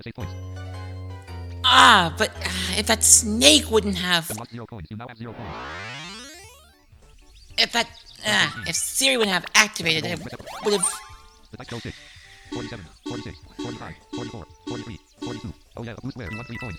minus 0.00 0.06
eight 0.06 0.14
points. 0.14 0.32
Ah, 1.64 2.14
but 2.16 2.30
ah, 2.44 2.74
if 2.78 2.86
that 2.86 3.02
snake 3.04 3.70
wouldn't 3.70 3.96
have. 3.96 4.28
You 4.30 4.36
lost 4.36 4.50
zero 4.50 4.66
coins. 4.66 4.86
You 4.90 4.96
now 4.96 5.08
have 5.08 5.18
zero 5.18 5.32
coins. 5.32 5.54
If 7.58 7.72
that. 7.72 7.88
Ah, 8.26 8.62
if 8.66 8.76
Siri 8.76 9.16
wouldn't 9.16 9.32
have 9.32 9.46
activated 9.54 10.04
it, 10.04 10.18
would 10.64 10.74
have. 10.74 10.84
The 11.50 11.56
dice 11.56 11.68
show 11.68 11.78
6, 11.78 11.96
47, 12.52 12.84
46, 13.08 13.38
45, 13.56 13.94
44, 14.14 14.46
43, 14.68 14.98
42. 15.20 15.54
Oh 15.76 15.84
yeah, 15.84 15.94
blue 16.02 16.10
square, 16.10 16.28
you 16.30 16.36
won 16.36 16.46
3 16.46 16.56
coins. 16.58 16.78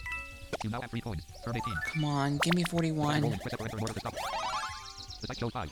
You 0.64 0.70
now 0.70 0.82
have 0.82 0.92
3 0.92 1.02
coins. 1.02 1.24
Turn 1.44 1.56
18. 1.56 1.74
Come 1.94 2.06
on, 2.06 2.38
give 2.44 2.54
me 2.54 2.64
Rolling, 2.72 2.96
41. 2.96 3.40
press 3.40 3.54
up 3.54 3.62
or 3.62 3.66
enter 3.66 3.78
in 3.78 3.84
order 3.84 3.94
to 3.94 4.00
stop. 4.00 4.16
The 5.22 5.28
dice 5.28 5.38
shows 5.40 5.52
5, 5.52 5.70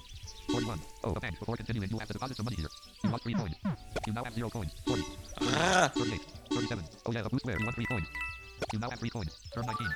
41. 0.51 0.79
Oh, 1.03 1.11
a. 1.11 1.19
Before 1.19 1.55
continuing, 1.55 1.89
you 1.89 1.99
have 1.99 2.07
to 2.07 2.13
deposit 2.13 2.37
some 2.37 2.45
money 2.45 2.57
here. 2.57 2.69
You 3.03 3.09
lost 3.11 3.23
3 3.23 3.33
coins. 3.33 3.55
You 4.07 4.13
now 4.13 4.23
have 4.23 4.33
0 4.33 4.49
coins. 4.49 4.71
40, 4.85 5.01
38, 5.01 5.05
37. 5.05 5.05
Oh 5.05 5.18
yeah, 5.41 5.89
blue 7.29 7.39
square, 7.39 7.57
you 7.59 7.65
won 7.65 7.73
3 7.73 7.85
coins. 7.85 8.07
You 8.73 8.79
now 8.79 8.89
have 8.89 8.99
3 8.99 9.09
coins. 9.09 9.39
Turn 9.53 9.65
19. 9.65 9.87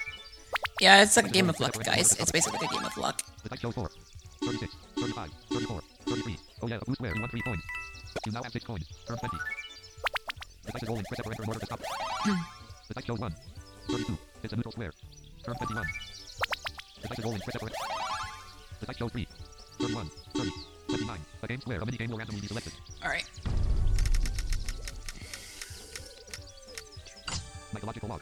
Yeah, 0.81 1.03
it's 1.03 1.15
like 1.17 1.27
a 1.27 1.29
game 1.29 1.49
of 1.49 1.59
luck, 1.59 1.73
guys. 1.83 2.17
It's 2.19 2.31
basically 2.31 2.59
like 2.59 2.71
a 2.71 2.73
game 2.73 2.85
of 2.85 2.97
luck. 2.97 3.21
The 3.43 3.49
dice 3.49 3.59
show 3.59 3.71
4, 3.71 3.89
36, 4.45 4.75
35, 4.95 5.29
34, 5.51 5.81
33. 6.05 6.37
Oh 6.61 6.67
yeah, 6.67 6.77
blue 6.85 6.95
square, 6.95 7.13
you 7.13 7.21
won 7.21 7.29
3 7.29 7.41
coins. 7.41 7.61
You 8.25 8.31
now 8.31 8.43
have 8.43 8.51
6 8.51 8.65
coins. 8.65 8.85
Turn 9.07 9.17
20. 9.17 9.37
The 10.65 10.71
dice 10.71 10.83
is 10.83 10.89
rolling. 10.89 11.03
Press 11.05 11.19
up 11.19 11.27
or 11.27 11.45
order 11.47 11.59
to 11.59 11.65
stop. 11.65 11.79
the 12.87 12.93
dice 12.93 13.05
shows 13.05 13.19
1, 13.19 13.35
32. 13.89 14.17
It's 14.43 14.53
a 14.53 14.55
neutral 14.55 14.71
square. 14.71 14.91
Turn 15.43 15.55
21. 15.55 15.85
The 17.01 17.07
dice 17.07 17.19
is 17.19 17.25
rolling. 17.25 17.41
Press 17.41 17.55
enter. 17.61 17.73
The 18.79 18.85
dice 18.85 18.97
shows 18.97 19.11
3, 19.11 19.27
31, 19.79 20.09
30, 20.35 20.51
29. 20.87 21.19
A 21.43 21.47
game 21.47 21.61
square. 21.61 21.79
A 21.79 21.85
mini 21.85 21.97
game 21.97 22.09
will 22.09 22.17
randomly 22.17 22.41
be 22.41 22.47
selected. 22.47 22.73
Alright. 23.03 23.29
Mythological 27.73 28.09
log. 28.09 28.21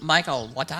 Michael, 0.00 0.48
what? 0.54 0.70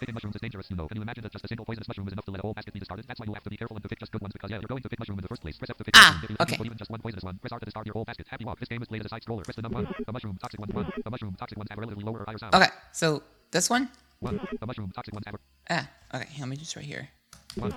Picking 0.00 0.14
mushrooms 0.14 0.34
is 0.34 0.40
dangerous, 0.40 0.70
you 0.70 0.76
know. 0.76 0.88
Can 0.88 0.96
you 0.96 1.02
imagine 1.02 1.22
that 1.24 1.32
just 1.32 1.44
a 1.44 1.48
single 1.48 1.66
poisonous 1.66 1.86
mushroom 1.86 2.06
is 2.08 2.14
enough 2.14 2.24
to 2.24 2.30
let 2.30 2.40
a 2.40 2.42
whole 2.42 2.54
basket 2.54 2.72
be 2.72 2.80
discarded? 2.80 3.04
That's 3.06 3.20
why 3.20 3.26
you 3.26 3.34
have 3.34 3.42
to 3.44 3.50
be 3.50 3.58
careful 3.58 3.76
and 3.76 3.82
to 3.82 3.88
pick 3.88 3.98
just 4.00 4.10
good 4.10 4.22
ones 4.22 4.32
because 4.32 4.48
yeah, 4.50 4.56
you're 4.56 4.66
going 4.66 4.80
to 4.80 4.88
pick 4.88 4.98
mushroom 4.98 5.18
in 5.18 5.22
the 5.22 5.28
first 5.28 5.42
place. 5.42 5.58
Press 5.58 5.68
F 5.68 5.76
to 5.76 5.84
pick 5.84 5.92
Ah, 5.94 6.16
mushroom. 6.22 6.36
If 6.40 6.48
okay. 6.54 6.64
even 6.64 6.78
just 6.78 6.90
one 6.90 7.00
poisonous 7.02 7.22
one, 7.24 7.36
press 7.36 7.52
R 7.52 7.58
to 7.58 7.64
discard 7.66 7.84
your 7.86 7.92
whole 7.92 8.06
basket. 8.06 8.26
Happy 8.30 8.46
walk. 8.46 8.58
This 8.58 8.68
game 8.70 8.80
is 8.80 8.88
played 8.88 9.00
as 9.02 9.06
a 9.06 9.08
side 9.10 9.20
scroller. 9.22 9.44
Press 9.44 9.56
the 9.56 9.62
number 9.62 9.82
one. 9.82 9.94
The 10.06 10.12
mushroom 10.12 10.38
toxic 10.40 10.58
ones 10.58 10.72
one. 10.72 10.90
The 11.04 11.10
mushroom 11.10 11.34
toxic 11.38 11.58
ones 11.58 11.68
have 11.70 11.76
a 11.78 11.80
relatively 11.82 12.04
lower 12.04 12.20
or 12.20 12.24
higher 12.26 12.38
sound. 12.38 12.54
Okay, 12.54 12.68
so 12.92 13.22
this 13.50 13.68
one? 13.68 13.90
One. 14.20 14.40
The 14.58 14.66
mushroom 14.66 14.90
toxic 14.94 15.12
ones 15.12 15.24
have 15.26 15.34
a 15.34 15.38
Ah, 15.68 15.90
okay, 16.14 16.28
let 16.40 16.48
me 16.48 16.56
just 16.56 16.74
right 16.76 16.84
here. 16.84 17.08
one. 17.56 17.74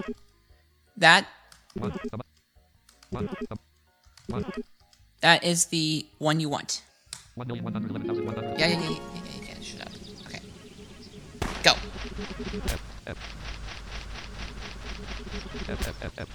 That, 0.96 1.28
One. 1.76 1.92
The 1.92 2.20
one. 3.10 3.26
The 3.50 3.58
one. 4.28 4.46
that 5.20 5.44
is 5.44 5.66
the 5.66 6.06
one 6.20 6.40
you 6.40 6.48
want. 6.48 6.84
One, 7.36 7.48
no, 7.48 7.56
111, 7.56 8.26
111. 8.26 8.60
Yeah, 8.60 8.68
yeah, 8.68 8.78
yeah, 8.78 8.90
yeah, 8.90 8.90
yeah, 8.90 9.22
you 9.34 9.48
can 9.48 9.62
shoot 9.64 9.82
out. 9.82 9.90
Okay. 10.28 10.40
Go. 11.64 11.72
F, 12.70 12.82
F. 13.08 13.18
F, 15.68 15.88
F, 15.88 15.98
F, 16.04 16.14
F. 16.20 16.30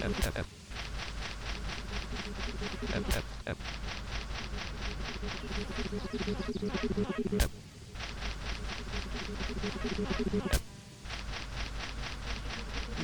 F, 0.00 0.14
F, 0.26 0.36
F. 0.36 0.46
F, 2.94 3.02
F, 3.16 3.24
F. 3.46 3.58
F. 3.58 3.58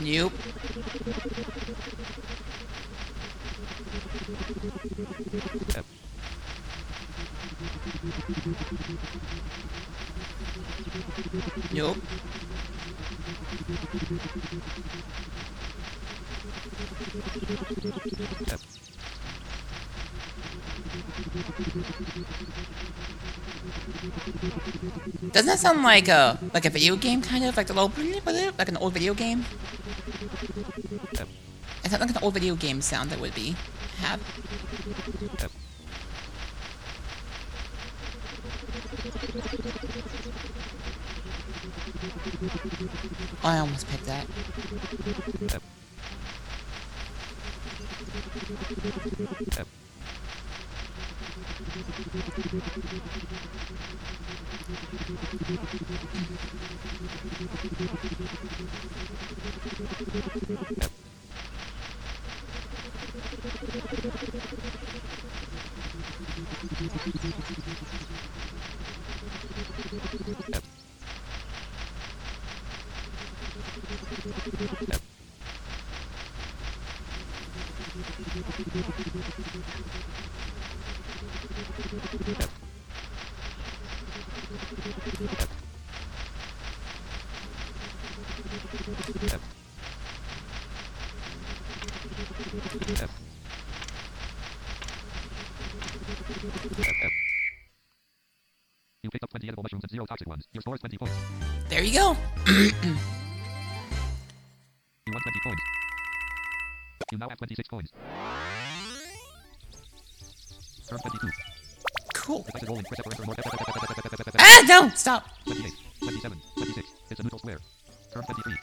Nope. 0.04 0.32
Nope. 11.72 11.96
F 18.46 18.60
Doesn't 25.32 25.46
that 25.46 25.58
sound 25.58 25.82
like 25.82 26.08
a 26.08 26.38
like 26.52 26.64
a 26.64 26.70
video 26.70 26.96
game 26.96 27.20
kind 27.20 27.44
of 27.44 27.56
like 27.56 27.66
the 27.66 27.74
little 27.74 28.52
like 28.58 28.68
an 28.68 28.76
old 28.76 28.92
video 28.92 29.14
game? 29.14 29.44
F 31.18 31.26
It 31.84 31.90
sounds 31.90 32.00
like 32.00 32.10
an 32.10 32.22
old 32.22 32.34
video 32.34 32.54
game 32.54 32.80
sound 32.80 33.10
that 33.10 33.20
would 33.20 33.34
be 33.34 33.56
have. 33.98 34.20
F 35.40 35.63
I 43.44 43.58
almost 43.58 43.86
picked 43.88 44.06
that. 44.06 44.26
You 77.94 78.02
picked 99.10 99.22
up 99.22 99.30
20 99.30 99.46
edible 99.46 99.62
mushrooms 99.62 99.84
and 99.84 99.90
zero 99.92 100.04
toxic 100.06 100.26
ones. 100.26 100.48
Your 100.52 100.62
score 100.62 100.74
is 100.74 100.80
20 100.80 100.98
points. 100.98 101.14
There 101.68 101.84
you 101.84 101.92
go. 101.92 103.04
coins. 107.74 107.90
Cool. 112.14 112.42
Press 112.44 112.62
up 112.62 112.70
or 112.70 112.76
enter 112.78 113.26
more. 113.26 113.36
Ah, 114.38 114.62
don't 114.66 114.96
stop. 114.96 115.26
28, 115.44 115.72
27, 115.98 116.40
26. 116.56 116.88
It's 117.10 117.20
a 117.20 117.22
neutral 117.22 117.38
square. 117.38 117.58
23. 118.12 118.54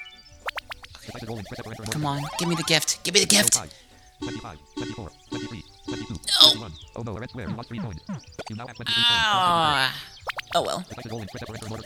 Press 1.12 1.24
up 1.24 1.30
or 1.30 1.72
enter 1.72 1.84
more. 1.84 1.86
Come 1.94 2.06
on, 2.06 2.22
give 2.40 2.48
me 2.48 2.56
the 2.56 2.64
gift. 2.64 3.04
Give 3.04 3.14
me 3.14 3.20
the 3.20 3.26
gift. 3.28 3.54
25, 4.22 4.58
24, 4.76 5.12
23, 5.30 5.64
22, 5.86 6.16
21. 6.42 6.72
Oh 6.96 7.02
no, 7.02 7.18
a 7.18 7.20
red 7.20 7.30
square. 7.30 7.50
You 7.50 7.56
lost 7.56 7.70
three 7.70 7.80
coins. 7.80 8.02
You 8.50 8.56
now 8.56 8.68
have 8.68 8.76
23 8.76 8.94
coins. 8.94 9.06
Ah. 9.10 9.96
Oh 10.56 10.62
well. 10.62 10.86
A 11.06 11.10
roll 11.10 11.22
and 11.22 11.30
press 11.30 11.44
up 11.44 11.50
or 11.50 11.56
enter 11.56 11.70
more. 11.70 11.80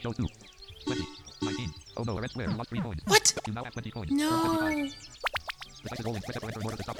Show 0.00 0.12
2. 0.12 0.26
20, 0.86 1.06
19. 1.42 1.70
Oh 1.96 2.04
no, 2.04 2.16
a 2.16 2.20
red 2.20 2.30
square. 2.30 2.48
You 2.48 2.56
lost 2.56 2.70
three 2.70 2.80
coins. 2.80 3.00
What? 3.06 3.34
You 3.46 3.52
now 3.52 3.64
have 3.64 3.72
20 3.72 3.90
coins. 3.90 4.10
No. 4.12 4.88
Turn 5.90 5.96
25. 5.96 5.96
The 5.96 5.96
dice 5.96 6.00
is 6.00 6.06
rolling. 6.06 6.22
Press 6.22 6.36
F 6.36 6.42
or 6.42 6.46
enter 6.46 6.60
more 6.60 6.72
to 6.72 6.82
stop. 6.82 6.96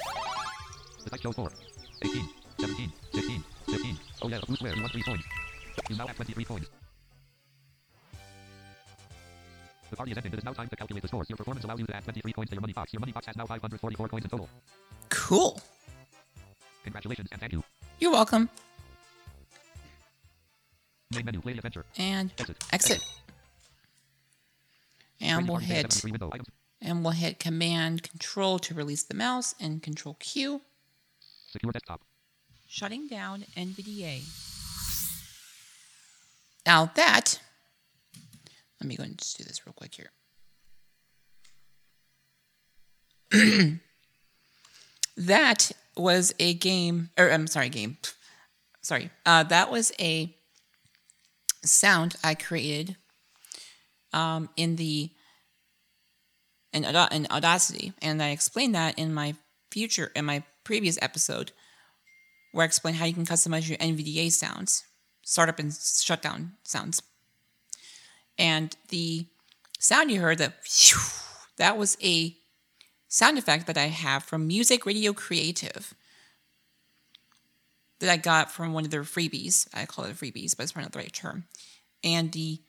The 1.03 1.09
dice 1.09 1.21
shows 1.21 1.35
4, 1.35 1.51
18, 2.03 2.29
17, 2.59 2.91
15, 3.13 3.43
15. 3.67 3.97
Oh 4.21 4.27
yeah, 4.27 4.39
a 4.41 4.45
blue 4.45 4.55
square. 4.55 4.75
You 4.75 4.81
lost 4.81 4.93
3 4.93 5.03
coins. 5.03 5.23
You 5.89 5.95
now 5.95 6.07
have 6.07 6.15
23 6.15 6.43
coins. 6.45 6.67
The 9.89 9.97
party 9.97 10.11
is 10.11 10.17
ending. 10.17 10.33
It 10.33 10.39
is 10.39 10.45
now 10.45 10.53
time 10.53 10.67
to 10.69 10.75
calculate 10.75 11.01
the 11.01 11.07
scores. 11.07 11.29
Your 11.29 11.37
performance 11.37 11.65
allows 11.65 11.79
you 11.79 11.85
to 11.85 11.95
add 11.95 12.03
23 12.03 12.33
coins 12.33 12.49
to 12.49 12.55
your 12.55 12.61
money 12.61 12.73
box. 12.73 12.93
Your 12.93 12.99
money 12.99 13.11
box 13.11 13.25
has 13.25 13.35
now 13.35 13.45
544 13.45 14.07
coins 14.07 14.23
in 14.23 14.29
total. 14.29 14.49
Cool. 15.09 15.59
Congratulations 16.83 17.27
and 17.31 17.39
thank 17.41 17.53
you. 17.53 17.63
You're 17.99 18.11
welcome. 18.11 18.49
Main 21.13 21.25
menu, 21.25 21.41
play 21.41 21.51
adventure. 21.51 21.85
And 21.97 22.31
Exit. 22.39 22.63
exit. 22.71 23.03
And 25.19 25.47
we'll 25.47 25.57
hit 25.57 25.91
73 25.91 26.11
window. 26.11 26.29
Items. 26.33 26.47
And 26.81 27.03
we'll 27.03 27.11
hit 27.11 27.39
Command 27.39 28.03
Control 28.03 28.59
to 28.59 28.73
release 28.73 29.03
the 29.03 29.13
mouse 29.13 29.53
and 29.59 29.83
Control 29.83 30.15
Q. 30.19 30.61
Secure 31.47 31.71
desktop. 31.71 32.01
Shutting 32.67 33.07
down 33.07 33.45
NVDA. 33.55 34.23
Now 36.65 36.91
that, 36.95 37.39
let 38.79 38.87
me 38.87 38.95
go 38.95 39.03
and 39.03 39.17
just 39.17 39.37
do 39.37 39.43
this 39.43 39.65
real 39.65 39.73
quick 39.73 39.95
here. 39.95 40.11
that 45.17 45.71
was 45.95 46.33
a 46.39 46.53
game, 46.53 47.09
or 47.17 47.31
I'm 47.31 47.47
sorry, 47.47 47.69
game. 47.69 47.97
Sorry, 48.81 49.09
uh, 49.25 49.43
that 49.43 49.69
was 49.71 49.91
a 49.99 50.35
sound 51.63 52.15
I 52.23 52.35
created 52.35 52.95
um, 54.13 54.49
in 54.55 54.75
the 54.75 55.11
Auda- 56.73 57.09
in 57.11 57.27
Audacity, 57.29 57.93
and 58.01 58.21
I 58.21 58.29
explained 58.29 58.75
that 58.75 58.97
in 58.97 59.13
my 59.13 59.35
future 59.71 60.11
in 60.15 60.25
my 60.25 60.43
previous 60.63 60.97
episode 61.01 61.51
where 62.51 62.63
I 62.63 62.65
explain 62.65 62.95
how 62.95 63.05
you 63.05 63.13
can 63.13 63.25
customize 63.25 63.67
your 63.67 63.77
NVDA 63.77 64.31
sounds, 64.31 64.83
startup 65.23 65.59
and 65.59 65.73
shutdown 65.73 66.53
sounds. 66.63 67.01
And 68.37 68.75
the 68.89 69.25
sound 69.79 70.11
you 70.11 70.19
heard, 70.19 70.37
that 70.39 70.55
that 71.57 71.77
was 71.77 71.97
a 72.03 72.35
sound 73.07 73.37
effect 73.37 73.67
that 73.67 73.77
I 73.77 73.87
have 73.87 74.23
from 74.23 74.47
Music 74.47 74.85
Radio 74.85 75.13
Creative 75.13 75.93
that 77.99 78.09
I 78.09 78.17
got 78.17 78.51
from 78.51 78.73
one 78.73 78.83
of 78.83 78.91
their 78.91 79.03
freebies. 79.03 79.67
I 79.73 79.85
call 79.85 80.05
it 80.05 80.15
freebies, 80.15 80.57
but 80.57 80.63
it's 80.63 80.71
probably 80.71 80.85
not 80.85 80.91
the 80.93 80.99
right 80.99 81.13
term. 81.13 81.45
And 82.03 82.31
the 82.31 82.59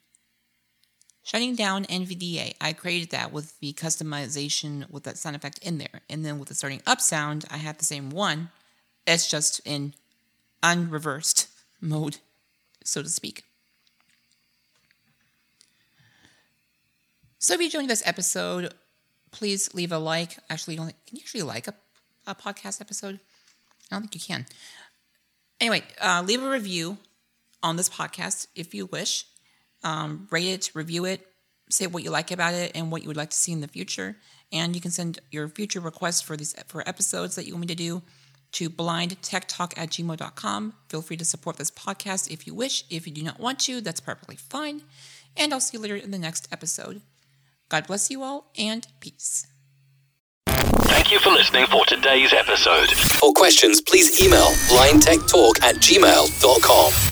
shutting 1.23 1.55
down 1.55 1.85
NVDA, 1.85 2.55
I 2.61 2.73
created 2.73 3.11
that 3.11 3.33
with 3.33 3.59
the 3.61 3.73
customization 3.73 4.91
with 4.91 5.05
that 5.05 5.19
sound 5.19 5.37
effect 5.37 5.59
in 5.59 5.79
there. 5.79 6.03
And 6.09 6.25
then 6.25 6.39
with 6.39 6.49
the 6.49 6.55
starting 6.55 6.83
up 6.87 7.01
sound, 7.01 7.45
I 7.51 7.59
have 7.59 7.79
the 7.79 7.85
same 7.85 8.11
one 8.11 8.51
it's 9.07 9.29
just 9.29 9.61
in 9.65 9.95
unreversed 10.63 11.49
mode, 11.81 12.19
so 12.85 13.03
to 13.03 13.09
speak. 13.09 13.45
So 17.39 17.55
if 17.55 17.61
you 17.61 17.69
joined 17.69 17.91
this 17.91 18.07
episode, 18.07 18.73
please 19.33 19.75
leave 19.75 19.91
a 19.91 19.99
like. 19.99 20.39
Actually, 20.49 20.77
don't 20.77 20.95
can 21.07 21.17
you 21.17 21.23
actually 21.23 21.43
like 21.43 21.67
a, 21.67 21.75
a 22.27 22.35
podcast 22.35 22.81
episode? 22.81 23.19
I 23.91 23.97
don't 23.97 24.03
think 24.03 24.15
you 24.15 24.21
can. 24.21 24.47
Anyway, 25.61 25.83
uh, 26.01 26.23
leave 26.25 26.43
a 26.43 26.49
review 26.49 26.99
on 27.63 27.77
this 27.77 27.89
podcast 27.89 28.47
if 28.55 28.75
you 28.75 28.87
wish. 28.87 29.25
Um, 29.85 30.29
rate 30.31 30.47
it, 30.47 30.71
review 30.75 31.05
it, 31.05 31.27
say 31.71 31.87
what 31.87 32.03
you 32.03 32.11
like 32.11 32.31
about 32.31 32.55
it 32.55 32.73
and 32.75 32.91
what 32.91 33.03
you 33.03 33.09
would 33.09 33.17
like 33.17 33.31
to 33.31 33.37
see 33.37 33.53
in 33.53 33.61
the 33.61 33.69
future. 33.69 34.17
And 34.53 34.75
you 34.75 34.81
can 34.81 34.91
send 34.91 35.19
your 35.31 35.49
future 35.49 35.81
requests 35.81 36.21
for 36.21 36.37
these 36.37 36.55
for 36.69 36.87
episodes 36.89 37.35
that 37.37 37.47
you 37.47 37.55
want 37.55 37.63
me 37.63 37.67
to 37.69 37.75
do 37.75 38.03
to 38.53 38.69
blindtechtalk 38.69 39.79
at 39.79 39.91
gmail.com. 39.91 40.75
Feel 40.89 41.03
free 41.03 41.17
to 41.17 41.25
support 41.25 41.57
this 41.57 41.71
podcast 41.71 42.31
if 42.31 42.47
you 42.47 42.55
wish. 42.55 42.85
If 42.91 43.07
you 43.07 43.13
do 43.13 43.23
not 43.23 43.41
want 43.41 43.59
to, 43.61 43.81
that's 43.81 44.01
perfectly 44.01 44.37
fine. 44.37 44.83
And 45.37 45.53
I'll 45.53 45.61
see 45.61 45.79
you 45.79 45.83
later 45.83 45.97
in 45.97 46.11
the 46.11 46.19
next 46.19 46.49
episode. 46.53 47.01
God 47.71 47.87
bless 47.87 48.11
you 48.11 48.23
all 48.23 48.51
and 48.59 48.87
peace. 49.01 49.47
Thank 50.47 51.11
you 51.11 51.19
for 51.19 51.31
listening 51.31 51.67
for 51.67 51.87
today's 51.87 52.35
episode. 52.35 52.91
For 52.91 53.33
questions, 53.33 53.81
please 53.81 54.21
email 54.21 54.49
blindtechtalk 54.69 55.63
at 55.63 55.77
gmail.com. 55.77 57.12